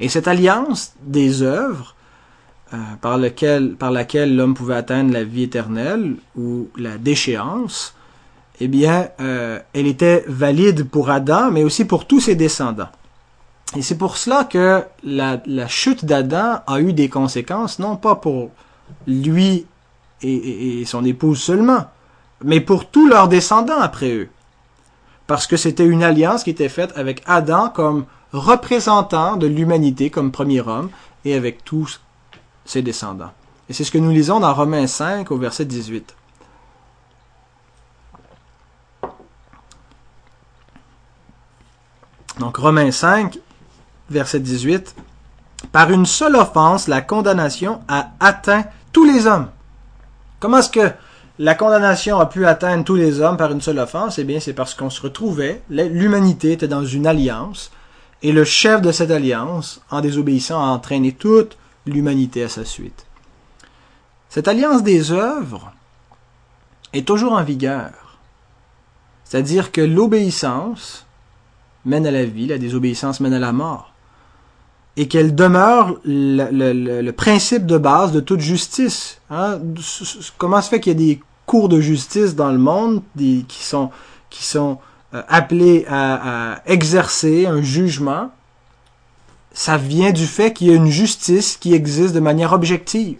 [0.00, 1.94] Et cette alliance des œuvres,
[2.74, 7.94] euh, par, laquelle l'homme pouvait atteindre la vie éternelle ou la déchéance,
[8.60, 12.90] eh bien, euh, elle était valide pour Adam, mais aussi pour tous ses descendants.
[13.76, 18.50] Et c'est pour cela que la chute d'Adam a eu des conséquences, non pas pour
[19.06, 19.64] lui
[20.22, 21.86] et, son épouse seulement,
[22.44, 24.28] mais pour tous leurs descendants après eux.
[25.32, 30.30] Parce que c'était une alliance qui était faite avec Adam comme représentant de l'humanité, comme
[30.30, 30.90] premier homme,
[31.24, 32.02] et avec tous
[32.66, 33.30] ses descendants.
[33.70, 36.14] Et c'est ce que nous lisons dans Romains 5 au verset 18.
[42.38, 43.38] Donc Romains 5,
[44.10, 44.94] verset 18.
[45.72, 49.48] Par une seule offense, la condamnation a atteint tous les hommes.
[50.40, 50.92] Comment est-ce que
[51.42, 54.52] la condamnation a pu atteindre tous les hommes par une seule offense Eh bien, c'est
[54.52, 57.72] parce qu'on se retrouvait, l'humanité était dans une alliance,
[58.22, 63.06] et le chef de cette alliance, en désobéissant, a entraîné toute l'humanité à sa suite.
[64.28, 65.72] Cette alliance des œuvres
[66.92, 68.20] est toujours en vigueur.
[69.24, 71.06] C'est-à-dire que l'obéissance
[71.84, 73.92] mène à la vie, la désobéissance mène à la mort
[74.96, 79.20] et qu'elle demeure le, principe de base de toute justice.
[79.30, 79.58] Hein?
[80.38, 81.20] Comment se fait qu'il y a des
[81.52, 83.90] cours de justice dans le monde qui sont,
[85.12, 88.30] euh, appelés à, exercer un jugement?
[89.52, 93.18] Ça vient du fait qu'il y a une justice qui existe de manière objective.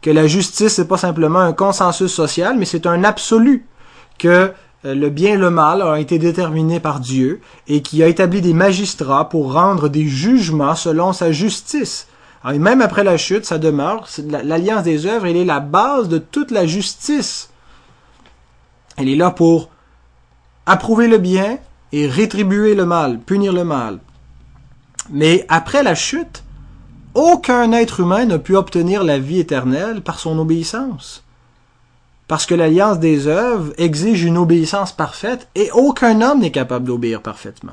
[0.00, 3.66] Que la justice, n'est pas simplement un consensus social, mais c'est un absolu.
[4.18, 4.54] Que
[4.86, 8.40] euh, le bien et le mal ont été déterminés par Dieu et qui a établi
[8.40, 12.06] des magistrats pour rendre des jugements selon sa justice.
[12.50, 14.08] et même après la chute, ça demeure.
[14.44, 17.49] L'alliance des œuvres, elle est la base de toute la justice.
[19.00, 19.70] Elle est là pour
[20.66, 21.58] approuver le bien
[21.92, 23.98] et rétribuer le mal, punir le mal.
[25.10, 26.44] Mais après la chute,
[27.14, 31.24] aucun être humain n'a pu obtenir la vie éternelle par son obéissance
[32.30, 37.22] parce que l'alliance des œuvres exige une obéissance parfaite et aucun homme n'est capable d'obéir
[37.22, 37.72] parfaitement.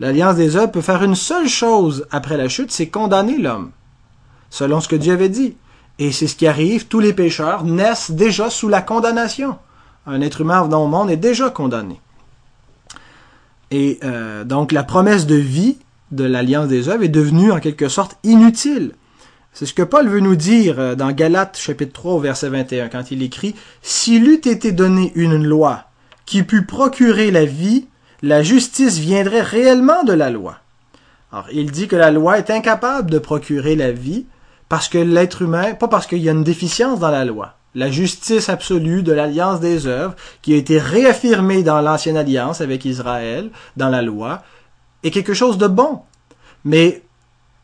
[0.00, 3.70] L'alliance des œuvres peut faire une seule chose après la chute, c'est condamner l'homme,
[4.50, 5.56] selon ce que Dieu avait dit.
[6.00, 9.56] Et c'est ce qui arrive, tous les pécheurs naissent déjà sous la condamnation.
[10.06, 12.00] Un être humain venant au monde est déjà condamné.
[13.70, 15.78] Et euh, donc la promesse de vie
[16.12, 18.92] de l'alliance des œuvres est devenue en quelque sorte inutile.
[19.52, 22.88] C'est ce que Paul veut nous dire euh, dans Galates chapitre 3 au verset 21
[22.88, 25.84] quand il écrit S'il eût été donné une loi
[26.26, 27.86] qui pût procurer la vie,
[28.22, 30.58] la justice viendrait réellement de la loi.
[31.32, 34.26] Alors, il dit que la loi est incapable de procurer la vie
[34.68, 37.55] parce que l'être humain, pas parce qu'il y a une déficience dans la loi.
[37.76, 42.86] La justice absolue de l'alliance des œuvres, qui a été réaffirmée dans l'ancienne alliance avec
[42.86, 44.42] Israël, dans la loi,
[45.04, 46.00] est quelque chose de bon.
[46.64, 47.02] Mais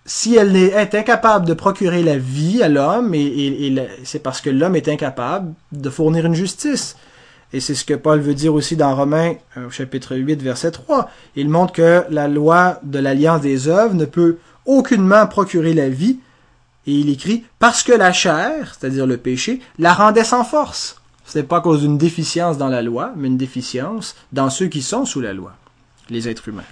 [0.04, 3.14] si elle est incapable de procurer la vie à l'homme,
[4.04, 6.94] c'est parce que l'homme est incapable de fournir une justice.
[7.54, 11.10] Et c'est ce que Paul veut dire aussi dans Romains euh, chapitre 8 verset 3.
[11.36, 16.18] Il montre que la loi de l'alliance des œuvres ne peut aucunement procurer la vie.
[16.86, 21.00] Et il écrit parce que la chair, c'est-à-dire le péché, la rendait sans force.
[21.24, 24.66] Ce n'est pas à cause d'une déficience dans la loi, mais une déficience dans ceux
[24.66, 25.52] qui sont sous la loi,
[26.10, 26.62] les êtres humains.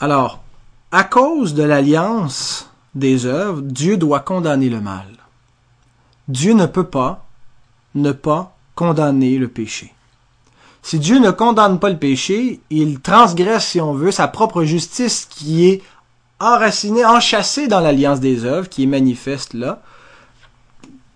[0.00, 0.42] Alors,
[0.90, 5.06] à cause de l'alliance des œuvres, Dieu doit condamner le mal.
[6.28, 7.26] Dieu ne peut pas
[7.94, 9.94] ne pas condamner le péché.
[10.82, 15.26] Si Dieu ne condamne pas le péché, il transgresse, si on veut, sa propre justice
[15.28, 15.82] qui est
[16.38, 19.82] enracinée, enchâssée dans l'alliance des œuvres, qui est manifeste là.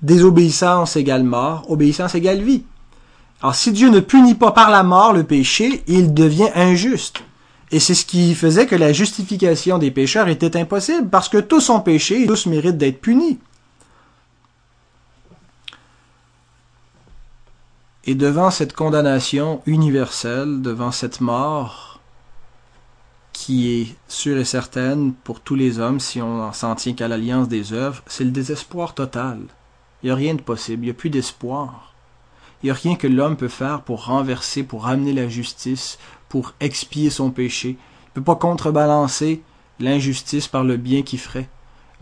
[0.02, 2.64] Désobéissance égale mort, obéissance égale vie.
[3.42, 7.22] Alors si Dieu ne punit pas par la mort le péché, il devient injuste.
[7.70, 11.70] Et c'est ce qui faisait que la justification des pécheurs était impossible, parce que tous
[11.70, 13.38] ont péché et tous méritent d'être punis.
[18.04, 21.89] Et devant cette condamnation universelle, devant cette mort
[23.40, 27.48] qui est sûre et certaine pour tous les hommes si on s'en tient qu'à l'alliance
[27.48, 29.38] des œuvres, c'est le désespoir total.
[30.02, 31.94] Il n'y a rien de possible, il n'y a plus d'espoir.
[32.62, 35.98] Il n'y a rien que l'homme peut faire pour renverser, pour ramener la justice,
[36.28, 37.70] pour expier son péché.
[37.70, 39.40] Il ne peut pas contrebalancer
[39.78, 41.48] l'injustice par le bien qu'il ferait.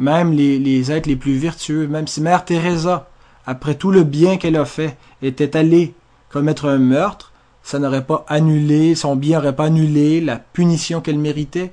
[0.01, 3.09] Même les, êtres les plus vertueux, même si Mère Teresa,
[3.47, 5.95] après tout le bien qu'elle a fait, était allée
[6.31, 7.33] commettre un meurtre,
[7.69, 11.71] ça n'aurait pas annulé, son bien n'aurait pas annulé la punition qu'elle méritait.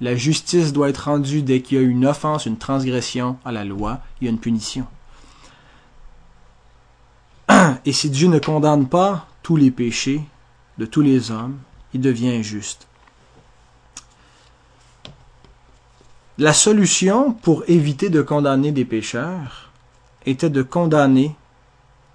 [0.00, 3.62] La justice doit être rendue dès qu'il y a une offense, une transgression à la
[3.66, 4.86] loi, il y a une punition.
[7.84, 10.22] Et si Dieu ne condamne pas tous les péchés
[10.78, 11.58] de tous les hommes,
[11.92, 12.86] il devient injuste.
[16.38, 19.70] La solution pour éviter de condamner des pécheurs
[20.24, 21.36] était de condamner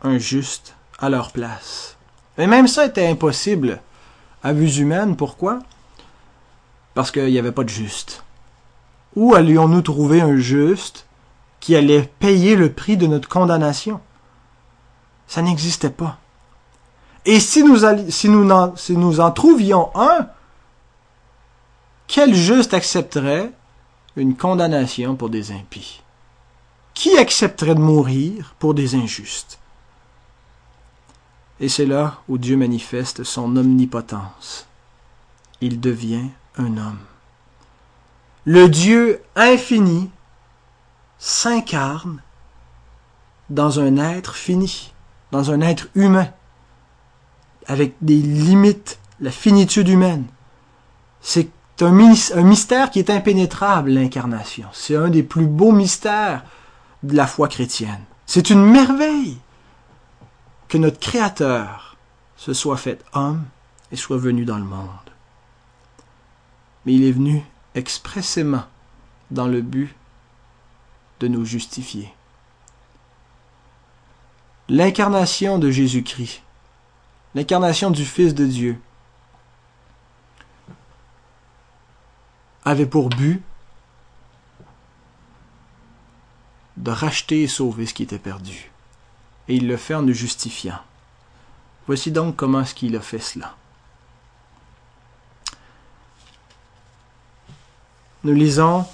[0.01, 1.97] un juste à leur place.
[2.41, 3.79] Mais même ça était impossible
[4.41, 5.15] à vue humaine.
[5.15, 5.59] Pourquoi?
[6.95, 8.23] Parce qu'il n'y avait pas de juste.
[9.15, 11.05] Où allions-nous trouver un juste
[11.59, 14.01] qui allait payer le prix de notre condamnation?
[15.27, 16.17] Ça n'existait pas.
[17.25, 17.77] Et si nous,
[18.07, 20.27] si nous en trouvions un,
[22.07, 23.51] quel juste accepterait
[24.15, 26.01] une condamnation pour des impies?
[26.95, 29.59] Qui accepterait de mourir pour des injustes?
[31.61, 34.67] Et c'est là où Dieu manifeste son omnipotence.
[35.61, 36.25] Il devient
[36.57, 36.99] un homme.
[38.45, 40.09] Le Dieu infini
[41.19, 42.19] s'incarne
[43.51, 44.91] dans un être fini,
[45.31, 46.29] dans un être humain
[47.67, 50.25] avec des limites, la finitude humaine.
[51.21, 51.49] C'est
[51.81, 54.65] un, mystère qui est impénétrable, l'incarnation.
[54.73, 56.43] C'est un des plus beaux mystères
[57.03, 58.01] de la foi chrétienne.
[58.25, 59.37] C'est une merveille
[60.71, 61.97] que notre Créateur
[62.35, 63.45] se soit fait homme
[63.91, 64.87] et soit venu dans le monde.
[66.85, 67.43] Mais il est venu
[67.75, 68.63] expressément
[69.29, 69.93] dans le but
[71.19, 72.11] de nous justifier.
[74.67, 76.41] L'incarnation de Jésus-Christ
[77.35, 78.79] l'incarnation du Fils de Dieu,
[82.63, 83.41] avait pour but
[86.77, 88.70] de racheter et sauver ce qui était perdu.
[89.51, 90.79] Et il le fait en nous justifiant.
[91.85, 93.53] Voici donc comment est-ce qu'il a fait cela.
[98.23, 98.85] Nous lisons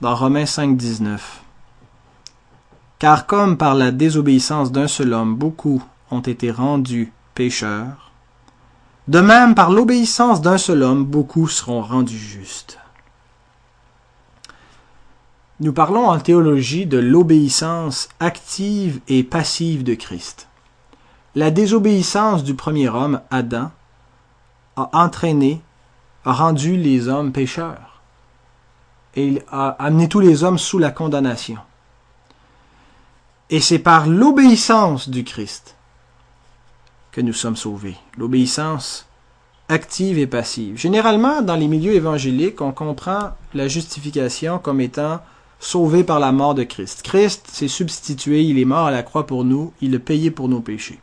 [0.00, 1.40] dans Romains 5, 19.
[3.00, 8.12] Car comme par la désobéissance d'un seul homme beaucoup ont été rendus pécheurs.
[9.08, 12.78] De même, par l'obéissance d'un seul homme, beaucoup seront rendus justes.
[15.58, 20.48] Nous parlons en théologie de l'obéissance active et passive de Christ.
[21.34, 23.70] La désobéissance du premier homme, Adam,
[24.76, 25.62] a entraîné,
[26.26, 28.02] a rendu les hommes pécheurs
[29.14, 31.56] et a amené tous les hommes sous la condamnation.
[33.48, 35.76] Et c'est par l'obéissance du Christ
[37.12, 37.96] que nous sommes sauvés.
[38.18, 39.06] L'obéissance
[39.70, 40.76] active et passive.
[40.76, 45.20] Généralement, dans les milieux évangéliques, on comprend la justification comme étant
[45.58, 47.02] sauvé par la mort de Christ.
[47.02, 50.48] Christ s'est substitué, il est mort à la croix pour nous, il a payé pour
[50.48, 51.00] nos péchés.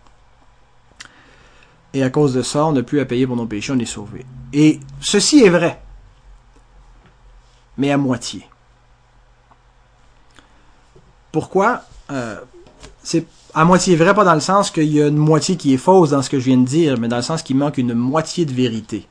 [1.93, 3.85] Et à cause de ça, on n'a plus à payer pour nos péchés, on est
[3.85, 4.25] sauvé.
[4.51, 5.81] Et ceci est vrai,
[7.77, 8.47] mais à moitié.
[11.31, 11.81] Pourquoi?
[12.11, 12.39] Euh,
[13.03, 15.77] C'est à moitié vrai, pas dans le sens qu'il y a une moitié qui est
[15.77, 17.93] fausse dans ce que je viens de dire, mais dans le sens qu'il manque une
[17.93, 19.07] moitié de vérité.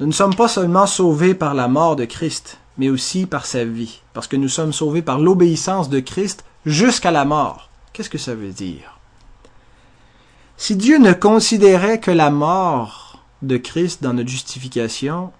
[0.00, 3.64] Nous ne sommes pas seulement sauvés par la mort de Christ, mais aussi par sa
[3.64, 7.70] vie, parce que nous sommes sauvés par l'obéissance de Christ jusqu'à la mort.
[7.92, 8.98] Qu'est-ce que ça veut dire?
[10.56, 15.32] Si Dieu ne considérait que la mort de Christ dans notre justification,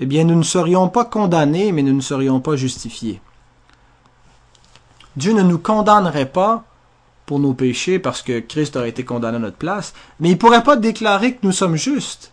[0.00, 3.20] eh bien nous ne serions pas condamnés, mais nous ne serions pas justifiés.
[5.16, 6.64] Dieu ne nous condamnerait pas
[7.24, 10.38] pour nos péchés parce que Christ aurait été condamné à notre place, mais il ne
[10.38, 12.32] pourrait pas déclarer que nous sommes justes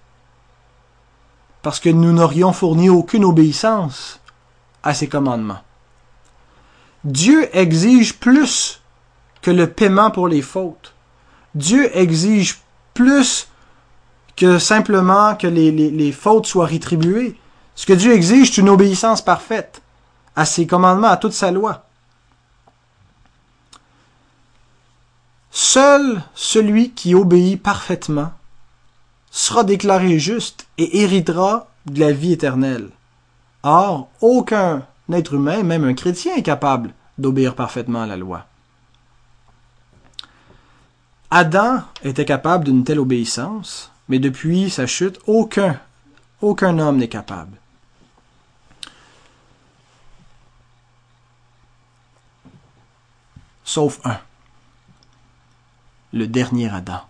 [1.63, 4.19] parce que nous n'aurions fourni aucune obéissance
[4.83, 5.61] à ses commandements.
[7.03, 8.81] Dieu exige plus
[9.41, 10.93] que le paiement pour les fautes.
[11.55, 12.61] Dieu exige
[12.93, 13.47] plus
[14.35, 17.37] que simplement que les, fautes soient rétribuées.
[17.75, 19.81] Ce que Dieu exige, c'est une obéissance parfaite
[20.35, 21.85] à ses commandements, à toute sa loi.
[25.51, 28.31] Seul celui qui obéit parfaitement
[29.29, 32.89] sera déclaré juste et héritera de la vie éternelle.
[33.63, 38.45] Or, aucun être humain, même un chrétien, est capable d'obéir parfaitement à la loi.
[41.31, 45.79] Adam était capable d'une telle obéissance, mais depuis sa chute, aucun,
[46.41, 47.57] aucun homme n'est capable.
[53.63, 54.19] Sauf un,
[56.11, 57.01] le dernier Adam,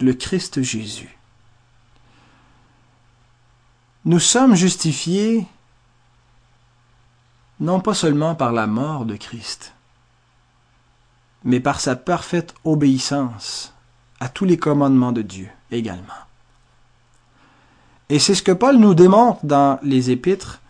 [0.00, 1.18] le Christ Jésus.
[4.06, 5.46] Nous sommes justifiés
[7.60, 9.74] non pas seulement par la mort de Christ,
[11.44, 13.74] mais par sa parfaite obéissance
[14.20, 16.24] à tous les commandements de Dieu également.
[18.08, 20.60] Et c'est ce que Paul nous démontre dans les épîtres,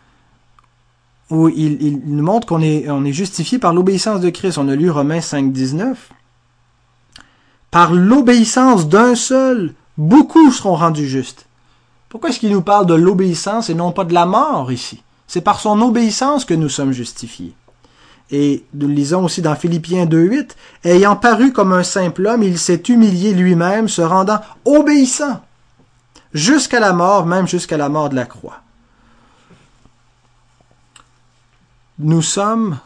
[1.31, 4.59] où il, nous montre qu'on est, est justifié par l'obéissance de Christ.
[4.59, 6.13] On a lu Romains 5, 19.
[7.71, 11.47] Par l'obéissance d'un seul, beaucoup seront rendus justes.
[12.09, 15.03] Pourquoi est-ce qu'il nous parle de l'obéissance et non pas de la mort ici?
[15.35, 17.57] C'est par son obéissance que nous sommes justifiés.
[18.31, 20.51] Et nous lisons aussi dans Philippiens 2.8,
[20.85, 25.43] ayant paru comme un simple homme, il s'est humilié lui-même, se rendant obéissant
[26.35, 28.63] jusqu'à la mort, même jusqu'à la mort de la croix.
[31.99, 32.79] Nous sommes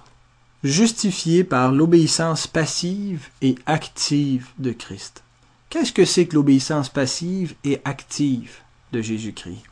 [0.64, 5.22] justifiés par l'obéissance passive et active de Christ.
[5.68, 8.54] Qu'est-ce que c'est que l'obéissance passive et active
[8.92, 9.67] de Jésus-Christ?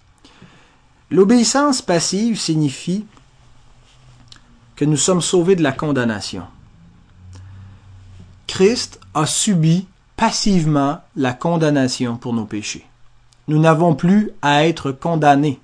[1.11, 3.07] L'obéissance passive signifie
[4.75, 6.47] que nous sommes sauvés de la condamnation.
[8.47, 9.87] Christ a subi
[10.17, 12.87] passivement la condamnation pour nos péchés.
[13.49, 15.61] Nous n'avons plus à être condamnés.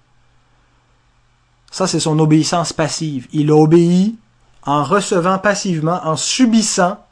[1.70, 3.26] Ça, c'est son obéissance passive.
[3.32, 4.16] Il a obéi
[4.64, 7.05] en recevant passivement, en subissant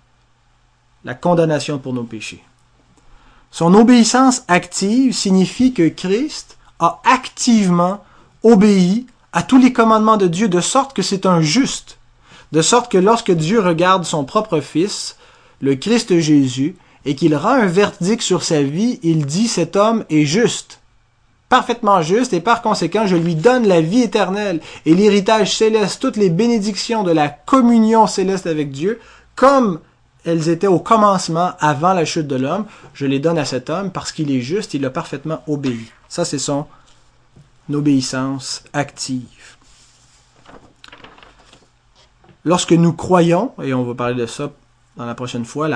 [1.05, 2.45] la condamnation pour nos péchés.
[3.51, 8.05] Son obéissance active signifie que Christ a activement
[8.43, 11.99] obéi à tous les commandements de Dieu de sorte que c'est un juste,
[12.53, 15.17] de sorte que lorsque Dieu regarde son propre Fils,
[15.61, 20.05] le Christ Jésus, et qu'il rend un verdict sur sa vie, il dit cet homme
[20.11, 20.81] est juste,
[21.49, 26.17] parfaitement juste, et par conséquent je lui donne la vie éternelle et l'héritage céleste, toutes
[26.17, 29.01] les bénédictions de la communion céleste avec Dieu,
[29.35, 29.81] comme
[30.25, 33.91] elles étaient au commencement avant la chute de l'homme, je les donne à cet homme
[33.91, 35.91] parce qu'il est juste, il a parfaitement obéi.
[36.09, 36.67] Ça c'est son
[37.75, 39.57] obéissance active.
[42.45, 44.51] Lorsque nous croyons, et on va parler de ça
[44.97, 45.69] dans la prochaine fois,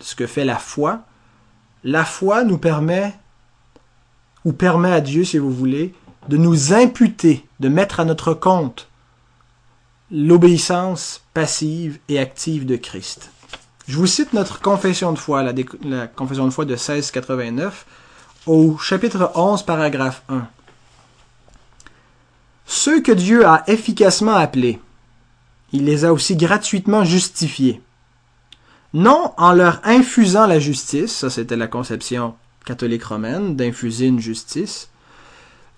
[0.00, 1.00] ce que fait la foi,
[1.82, 3.14] la foi nous permet,
[4.44, 5.94] ou permet à Dieu, si vous voulez,
[6.28, 8.88] de nous imputer, de mettre à notre compte
[10.10, 13.30] l'obéissance passive et active de Christ.
[13.86, 15.52] Je vous cite notre confession de foi, la,
[15.82, 17.86] la confession de foi de 1689
[18.46, 20.46] au chapitre 11, paragraphe 1.
[22.66, 24.80] Ceux que Dieu a efficacement appelés,
[25.72, 27.80] il les a aussi gratuitement justifiés.
[28.92, 32.34] Non en leur infusant la justice, ça c'était la conception
[32.64, 34.88] catholique romaine d'infuser une justice,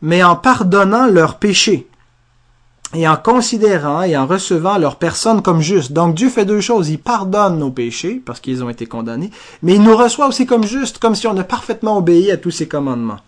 [0.02, 1.88] mais en pardonnant leurs péchés
[2.96, 5.92] et en considérant et en recevant leur personne comme juste.
[5.92, 6.88] Donc Dieu fait deux choses.
[6.88, 9.30] Il pardonne nos péchés parce qu'ils ont été condamnés,
[9.62, 12.50] mais il nous reçoit aussi comme juste, comme si on a parfaitement obéi à tous
[12.50, 13.20] ses commandements.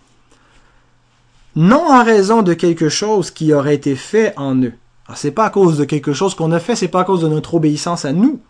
[1.55, 4.73] Non en raison de quelque chose qui aurait été fait en eux.
[5.15, 7.29] C'est pas à cause de quelque chose qu'on a fait, c'est pas à cause de
[7.29, 8.41] notre obéissance à nous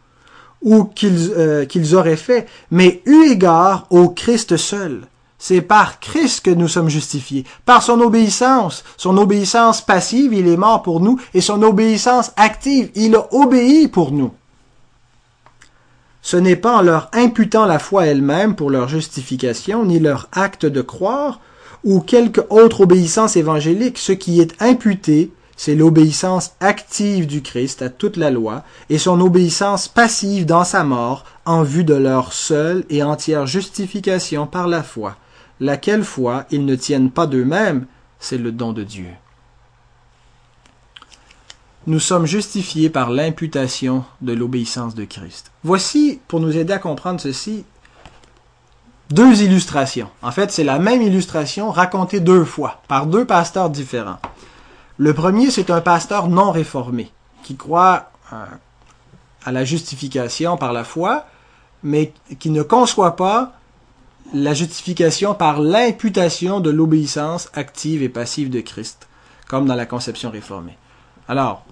[0.62, 5.02] ou qu'ils euh, qu'ils auraient fait, mais eu égard au Christ seul.
[5.38, 7.44] C'est par Christ que nous sommes justifiés.
[7.64, 12.90] Par son obéissance, son obéissance passive, il est mort pour nous, et son obéissance active,
[12.94, 14.32] il a obéi pour nous.
[16.22, 20.66] Ce n'est pas en leur imputant la foi elle-même pour leur justification, ni leur acte
[20.66, 21.40] de croire,
[21.84, 23.98] ou quelque autre obéissance évangélique.
[23.98, 29.20] Ce qui est imputé, c'est l'obéissance active du Christ à toute la loi et son
[29.20, 34.82] obéissance passive dans sa mort en vue de leur seule et entière justification par la
[34.82, 35.16] foi,
[35.60, 37.86] laquelle foi ils ne tiennent pas d'eux-mêmes,
[38.18, 39.08] c'est le don de Dieu.
[41.86, 45.50] Nous sommes justifiés par l'imputation de l'obéissance de Christ.
[45.64, 47.64] Voici, pour nous aider à comprendre ceci,
[49.10, 50.10] deux illustrations.
[50.20, 54.18] En fait, c'est la même illustration racontée deux fois par deux pasteurs différents.
[54.98, 57.10] Le premier, c'est un pasteur non réformé
[57.42, 58.44] qui croit euh,
[59.44, 61.24] à la justification par la foi,
[61.82, 63.57] mais qui ne conçoit pas
[64.34, 69.08] la justification par l'imputation de l'obéissance active et passive de Christ,
[69.48, 70.76] comme dans la conception réformée.
[71.28, 71.64] Alors,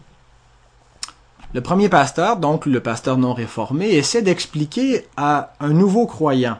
[1.54, 6.58] le premier pasteur, donc le pasteur non réformé, essaie d'expliquer à un nouveau croyant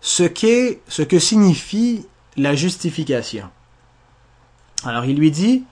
[0.00, 3.48] ce qu'est, ce que signifie la justification.
[4.84, 5.64] Alors il lui dit,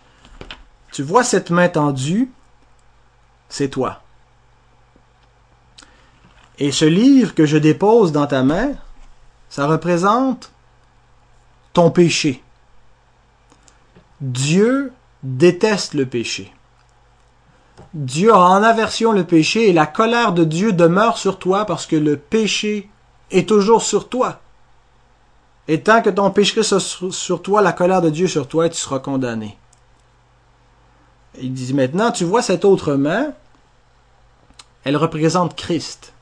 [0.93, 2.31] tu vois cette main tendue,
[3.49, 4.04] c'est toi.
[6.59, 8.73] Et ce livre que je dépose dans ta main,
[9.49, 10.53] ça représente
[11.73, 12.43] ton péché.
[14.21, 14.93] Dieu
[15.23, 16.53] déteste le péché.
[17.93, 21.87] Dieu a en aversion le péché et la colère de Dieu demeure sur toi parce
[21.87, 22.89] que le péché
[23.31, 24.41] est toujours sur toi.
[25.67, 26.81] Et tant que ton péché sera
[27.11, 29.57] sur toi, la colère de Dieu sur toi, tu seras condamné.
[31.41, 33.33] Il dit maintenant, tu vois cette autre main,
[34.85, 36.14] elle représente Christ.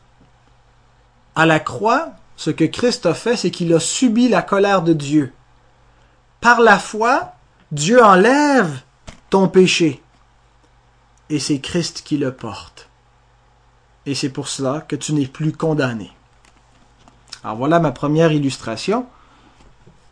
[1.34, 4.92] À la croix, ce que Christ a fait, c'est qu'il a subi la colère de
[4.92, 5.32] Dieu.
[6.40, 7.32] Par la foi,
[7.70, 8.80] Dieu enlève
[9.30, 10.02] ton péché.
[11.30, 12.88] Et c'est Christ qui le porte.
[14.04, 16.10] Et c'est pour cela que tu n'es plus condamné.
[17.44, 19.06] Alors voilà ma première illustration.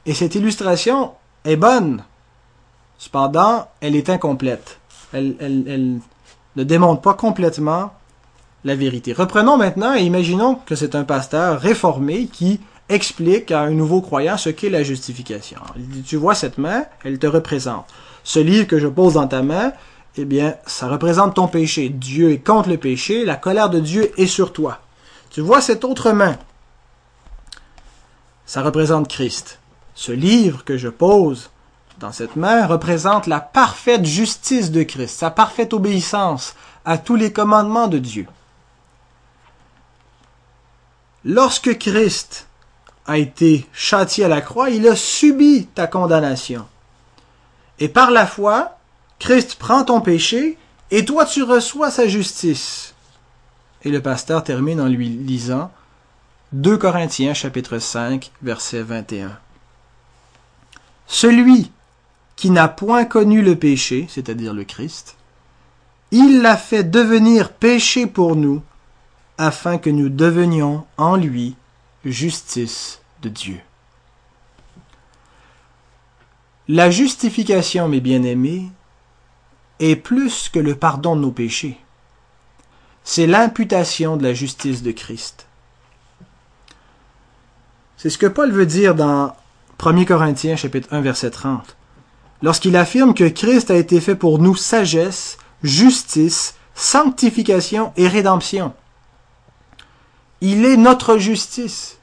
[0.06, 1.14] Et cette illustration
[1.44, 2.04] est bonne.
[2.98, 4.78] Cependant, elle est incomplète.
[5.12, 6.00] Elle,
[6.56, 7.92] ne démontre pas complètement
[8.64, 9.12] la vérité.
[9.12, 14.36] Reprenons maintenant et imaginons que c'est un pasteur réformé qui explique à un nouveau croyant
[14.36, 15.60] ce qu'est la justification.
[15.76, 17.86] Il dit, tu vois cette main, elle te représente.
[18.24, 19.72] Ce livre que je pose dans ta main,
[20.16, 21.88] eh bien, ça représente ton péché.
[21.88, 24.80] Dieu est contre le péché, la colère de Dieu est sur toi.
[25.30, 26.36] Tu vois cette autre main,
[28.44, 29.60] ça représente Christ.
[29.94, 31.50] Ce livre que je pose
[32.00, 37.32] dans cette main représente la parfaite justice de Christ, sa parfaite obéissance à tous les
[37.32, 38.26] commandements de Dieu.
[41.24, 42.46] Lorsque Christ
[43.06, 46.66] a été châtié à la croix, il a subi ta condamnation.
[47.78, 48.78] Et par la foi,
[49.18, 50.56] Christ prend ton péché
[50.90, 52.94] et toi tu reçois sa justice.
[53.82, 55.70] Et le pasteur termine en lui lisant
[56.52, 59.38] 2 Corinthiens chapitre 5 verset 21.
[61.06, 61.70] Celui
[62.36, 65.16] qui n'a point connu le péché, c'est-à-dire le Christ,
[66.10, 68.62] il l'a fait devenir péché pour nous,
[69.40, 71.56] afin que nous devenions en lui
[72.04, 73.58] justice de Dieu.
[76.68, 78.70] La justification, mes bien-aimés,
[79.80, 81.80] est plus que le pardon de nos péchés.
[83.02, 85.46] C'est l'imputation de la justice de Christ.
[87.96, 89.34] C'est ce que Paul veut dire dans
[89.82, 91.76] 1 Corinthiens chapitre 1 verset 30.
[92.42, 98.74] Lorsqu'il affirme que Christ a été fait pour nous sagesse, justice, sanctification et rédemption.
[100.42, 101.98] Il est notre justice.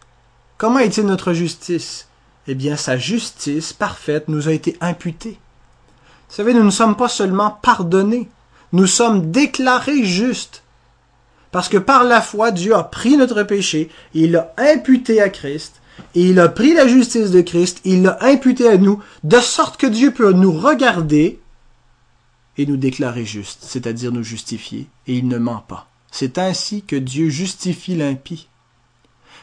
[0.60, 2.08] Comment est-il notre justice?
[2.48, 5.40] Eh bien, sa justice parfaite nous a été imputée.
[6.30, 8.30] Vous savez, nous ne sommes pas seulement pardonnés,
[8.74, 10.62] nous sommes déclarés justes.
[11.52, 15.82] Parce que par la foi, Dieu a pris notre péché, il l'a imputé à Christ,
[16.14, 19.78] et il a pris la justice de Christ, il l'a imputé à nous, de sorte
[19.78, 21.40] que Dieu peut nous regarder
[22.58, 25.88] et nous déclarer justes, c'est-à-dire nous justifier, et il ne ment pas.
[26.12, 28.48] C'est ainsi que Dieu justifie l'impie.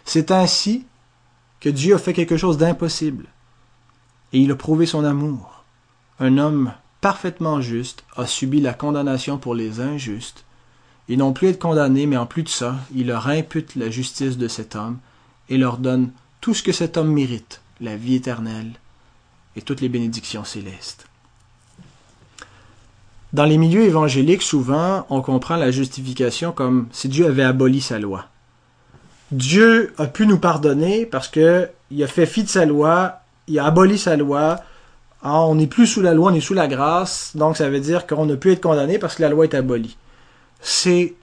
[0.05, 0.85] C'est ainsi
[1.61, 3.27] que Dieu a fait quelque chose d'impossible.
[4.33, 5.65] Et il a prouvé son amour.
[6.21, 10.45] Un homme parfaitement juste a subi la condamnation pour les injustes.
[11.09, 14.39] Ils n'ont plus être condamnés, mais en plus de ça, il leur impute la justice
[14.39, 14.99] de cet homme
[15.49, 16.11] et leur donne
[16.41, 18.73] tout ce que cet homme mérite, la vie éternelle
[19.57, 21.07] et toutes les bénédictions célestes.
[23.35, 27.99] Dans les milieux évangéliques, souvent, on comprend la justification comme si Dieu avait aboli sa
[27.99, 28.27] loi.
[29.33, 33.59] Dieu a pu nous pardonner parce que il a fait fi de sa loi, il
[33.59, 34.61] a aboli sa loi.
[35.23, 37.33] Ah, on n'est plus sous la loi, on est sous la grâce.
[37.35, 39.97] Donc ça veut dire qu'on ne peut être condamné parce que la loi est abolie.
[40.61, 41.15] C'est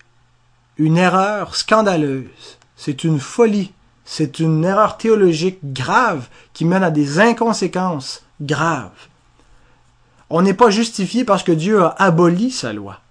[0.77, 2.27] une erreur scandaleuse.
[2.75, 3.71] C'est une folie
[4.13, 9.07] c'est une erreur théologique grave qui mène à des inconséquences graves.
[10.33, 13.01] On n'est pas justifié parce que Dieu a aboli sa loi,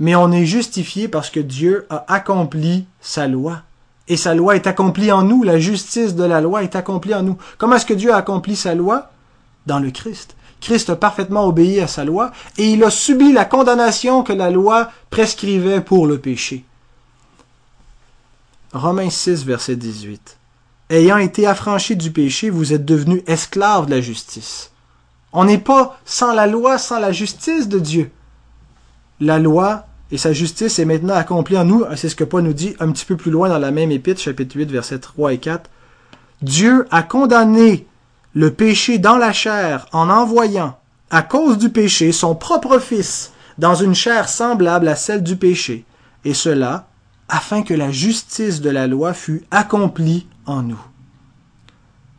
[0.00, 3.62] mais on est justifié parce que Dieu a accompli sa loi.
[4.08, 7.22] Et sa loi est accomplie en nous, la justice de la loi est accomplie en
[7.22, 7.38] nous.
[7.58, 9.12] Comment est-ce que Dieu a accompli sa loi?
[9.66, 10.34] Dans le Christ.
[10.60, 14.50] Christ a parfaitement obéi à sa loi et il a subi la condamnation que la
[14.50, 16.64] loi prescrivait pour le péché.
[18.72, 20.36] Romains 6, verset 18.
[20.90, 24.72] Ayant été affranchis du péché, vous êtes devenus esclaves de la justice.
[25.38, 28.10] On n'est pas sans la loi, sans la justice de Dieu.
[29.20, 31.84] La loi et sa justice est maintenant accomplie en nous.
[31.94, 34.18] C'est ce que Paul nous dit un petit peu plus loin dans la même épître,
[34.18, 35.68] chapitre 8, versets 3 et 4.
[36.40, 37.86] Dieu a condamné
[38.32, 40.78] le péché dans la chair en envoyant,
[41.10, 45.84] à cause du péché, son propre Fils dans une chair semblable à celle du péché,
[46.24, 46.88] et cela
[47.28, 50.80] afin que la justice de la loi fût accomplie en nous.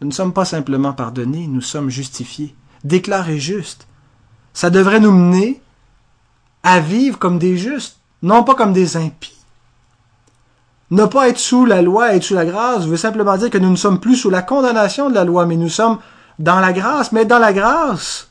[0.02, 2.54] Nous ne sommes pas simplement pardonnés, nous sommes justifiés,
[2.84, 3.88] déclarés justes.
[4.54, 5.62] Ça devrait nous mener
[6.64, 9.38] à vivre comme des justes, non pas comme des impies.
[10.90, 13.70] Ne pas être sous la loi, être sous la grâce, veut simplement dire que nous
[13.70, 16.00] ne sommes plus sous la condamnation de la loi, mais nous sommes
[16.40, 17.12] dans la grâce.
[17.12, 18.30] Mais dans la grâce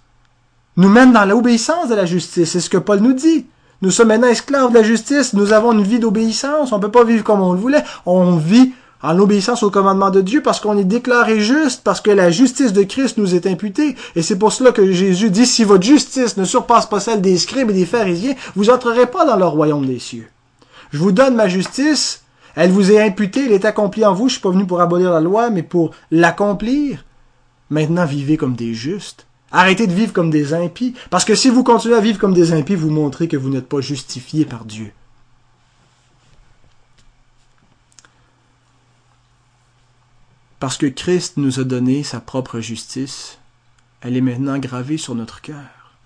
[0.76, 2.53] nous mène dans l'obéissance de la justice.
[2.53, 3.47] C'est ce que Paul nous dit.
[3.82, 5.34] Nous sommes maintenant esclaves de la justice.
[5.34, 6.72] Nous avons une vie d'obéissance.
[6.72, 7.84] On ne peut pas vivre comme on le voulait.
[8.05, 8.72] On vit
[9.03, 12.72] en obéissance au commandement de Dieu parce qu'on est déclaré juste, parce que la justice
[12.72, 13.97] de Christ nous est imputée.
[14.14, 17.36] Et c'est pour cela que Jésus dit, si votre justice ne surpasse pas celle des
[17.36, 20.28] scribes et des pharisiens, vous entrerez pas dans le royaume des cieux.
[20.92, 22.22] Je vous donne ma justice,
[22.55, 24.28] elle vous est imputée, elle est accomplie en vous.
[24.28, 27.05] Je suis pas venu pour abolir la loi, mais pour l'accomplir.
[27.68, 29.26] Maintenant, vivez comme des justes.
[29.53, 30.94] Arrêtez de vivre comme des impies.
[31.11, 33.68] Parce que si vous continuez à vivre comme des impies, vous montrez que vous n'êtes
[33.68, 34.92] pas justifié par Dieu.
[40.59, 43.38] Parce que Christ nous a donné sa propre justice,
[44.00, 45.96] elle est maintenant gravée sur notre cœur.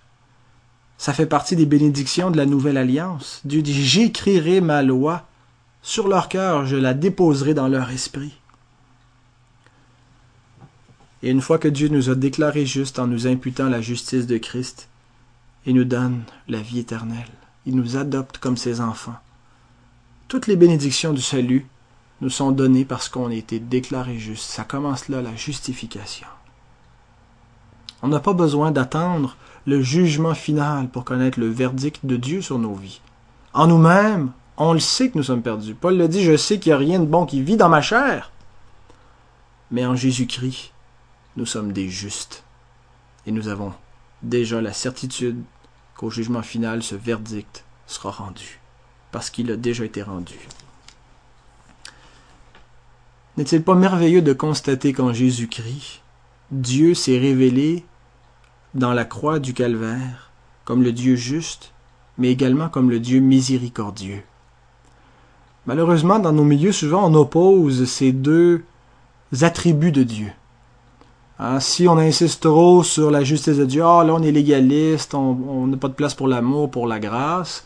[0.97, 3.41] Ça fait partie des bénédictions de la nouvelle alliance.
[3.45, 5.27] Dieu dit, j'écrirai ma loi
[5.81, 8.33] sur leur cœur, je la déposerai dans leur esprit.
[11.23, 14.37] Et une fois que Dieu nous a déclarés justes en nous imputant la justice de
[14.37, 14.89] Christ,
[15.65, 17.29] il nous donne la vie éternelle.
[17.65, 19.17] Il nous adopte comme ses enfants.
[20.27, 21.67] Toutes les bénédictions du salut
[22.21, 24.49] nous sont données parce qu'on a été déclarés justes.
[24.49, 26.27] Ça commence là, la justification.
[28.03, 32.59] On n'a pas besoin d'attendre le jugement final pour connaître le verdict de Dieu sur
[32.59, 33.01] nos vies.
[33.53, 35.75] En nous-mêmes, on le sait que nous sommes perdus.
[35.75, 37.81] Paul le dit, je sais qu'il n'y a rien de bon qui vit dans ma
[37.81, 38.31] chair.
[39.71, 40.71] Mais en Jésus-Christ,
[41.37, 42.43] nous sommes des justes.
[43.25, 43.73] Et nous avons
[44.23, 45.41] déjà la certitude
[45.95, 48.59] qu'au jugement final, ce verdict sera rendu,
[49.11, 50.39] parce qu'il a déjà été rendu.
[53.37, 56.01] N'est-il pas merveilleux de constater qu'en Jésus-Christ,
[56.51, 57.85] Dieu s'est révélé
[58.73, 60.31] dans la croix du calvaire
[60.65, 61.71] comme le Dieu juste,
[62.17, 64.23] mais également comme le Dieu miséricordieux?
[65.65, 68.63] Malheureusement, dans nos milieux, souvent on oppose ces deux
[69.41, 70.31] attributs de Dieu.
[71.39, 75.13] Hein, si on insiste trop sur la justice de Dieu, ah, là on est légaliste,
[75.13, 77.65] on n'a pas de place pour l'amour, pour la grâce.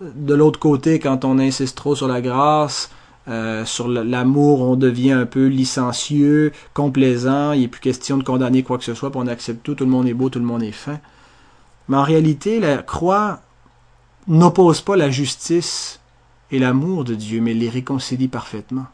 [0.00, 2.90] De l'autre côté, quand on insiste trop sur la grâce,
[3.28, 8.62] euh, sur l'amour, on devient un peu licencieux, complaisant, il n'est plus question de condamner
[8.62, 10.44] quoi que ce soit, puis on accepte tout, tout le monde est beau, tout le
[10.44, 10.98] monde est fin.
[11.88, 13.40] Mais en réalité, la croix
[14.26, 16.00] n'oppose pas la justice
[16.50, 18.86] et l'amour de Dieu, mais les réconcilie parfaitement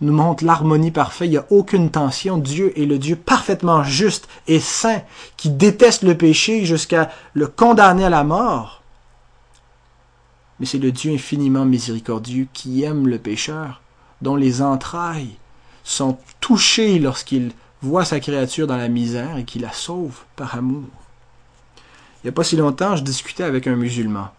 [0.00, 2.38] nous montre l'harmonie parfaite, il n'y a aucune tension.
[2.38, 5.02] Dieu est le Dieu parfaitement juste et saint,
[5.36, 8.82] qui déteste le péché jusqu'à le condamner à la mort.
[10.58, 13.82] Mais c'est le Dieu infiniment miséricordieux qui aime le pécheur,
[14.22, 15.36] dont les entrailles
[15.82, 17.52] sont touchées lorsqu'il
[17.82, 20.84] voit sa créature dans la misère et qui la sauve par amour.
[22.22, 24.30] Il n'y a pas si longtemps, je discutais avec un musulman.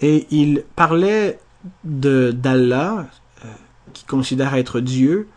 [0.00, 1.38] Et il parlait
[1.84, 3.06] d'Allah,
[3.92, 5.28] qui considère être Dieu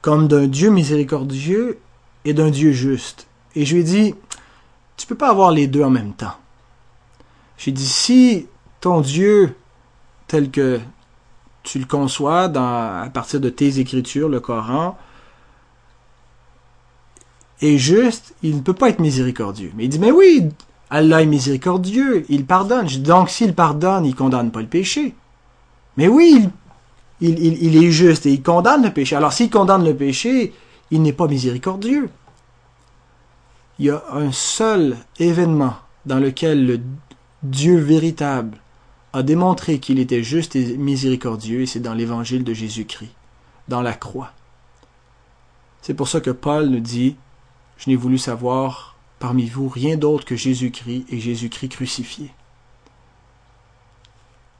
[0.00, 1.78] comme d'un Dieu miséricordieux
[2.24, 3.26] et d'un Dieu juste.
[3.54, 4.14] Et je lui ai dit,
[4.96, 6.36] tu peux pas avoir les deux en même temps.
[7.60, 8.46] J'ai dit, si
[8.80, 9.54] ton Dieu,
[10.28, 10.80] tel que
[11.62, 14.96] tu le conçois à partir de tes écritures, le Coran,
[17.60, 19.72] est juste, il ne peut pas être miséricordieux.
[19.76, 20.48] Mais il dit, mais oui,
[20.88, 22.86] Allah est miséricordieux, il pardonne.
[22.86, 25.14] donc s'il pardonne, il condamne pas le péché.
[25.98, 26.48] Mais oui,
[27.20, 29.16] il il, est juste et il condamne le péché.
[29.16, 30.54] Alors s'il condamne le péché,
[30.90, 32.08] il n'est pas miséricordieux.
[33.78, 35.74] Il y a un seul événement
[36.06, 36.80] dans lequel le
[37.42, 38.58] Dieu véritable
[39.14, 43.14] a démontré qu'il était juste et miséricordieux, et c'est dans l'évangile de Jésus-Christ,
[43.66, 44.32] dans la croix.
[45.80, 47.16] C'est pour ça que Paul nous dit,
[47.78, 52.30] je n'ai voulu savoir parmi vous rien d'autre que Jésus-Christ et Jésus-Christ crucifié.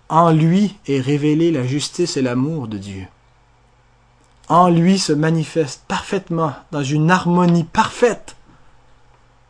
[0.08, 3.06] En lui est révélée la justice et l'amour de Dieu.
[4.48, 8.36] En lui se manifeste parfaitement, dans une harmonie parfaite,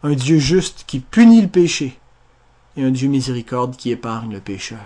[0.02, 1.99] un Dieu juste qui punit le péché
[2.76, 4.78] et un Dieu miséricorde qui épargne le pécheur.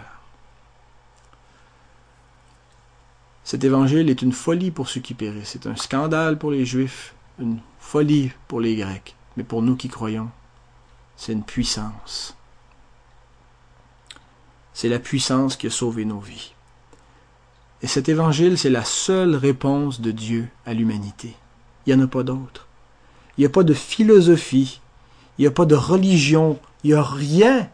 [3.45, 7.15] Cet évangile est une folie pour ceux qui périssent, c'est un scandale pour les Juifs,
[7.39, 10.31] une folie pour les Grecs, mais pour nous qui croyons,
[11.17, 12.37] c'est une puissance.
[14.73, 16.53] C'est la puissance qui a sauvé nos vies.
[17.83, 21.37] Et cet évangile, c'est la seule réponse de Dieu à l'humanité.
[21.87, 22.67] Il n'y en a pas d'autre.
[23.37, 24.81] Il n'y a pas de philosophie,
[25.39, 27.69] il n'y a pas de religion, il n'y a rien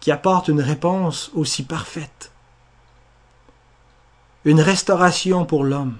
[0.00, 2.32] qui apporte une réponse aussi parfaite.
[4.44, 5.96] Une restauration pour l'homme,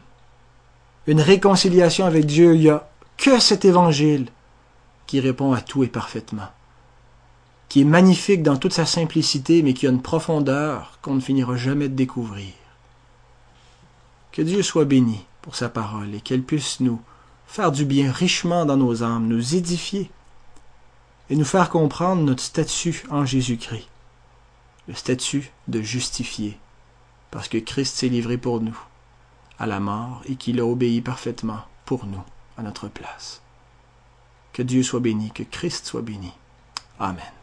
[1.07, 4.29] une réconciliation avec Dieu, il n'y a que cet évangile
[5.07, 6.49] qui répond à tout et parfaitement,
[7.69, 11.57] qui est magnifique dans toute sa simplicité, mais qui a une profondeur qu'on ne finira
[11.57, 12.53] jamais de découvrir.
[14.33, 17.01] Que Dieu soit béni pour sa parole et qu'elle puisse nous
[17.47, 20.11] faire du bien richement dans nos âmes, nous édifier
[21.31, 23.89] et nous faire comprendre notre statut en Jésus-Christ,
[24.87, 26.59] le statut de justifié,
[27.31, 28.79] parce que Christ s'est livré pour nous
[29.59, 32.23] à la mort et qu'il a obéi parfaitement pour nous
[32.57, 33.43] à notre place.
[34.53, 36.33] Que Dieu soit béni, que Christ soit béni.
[36.99, 37.38] Amen.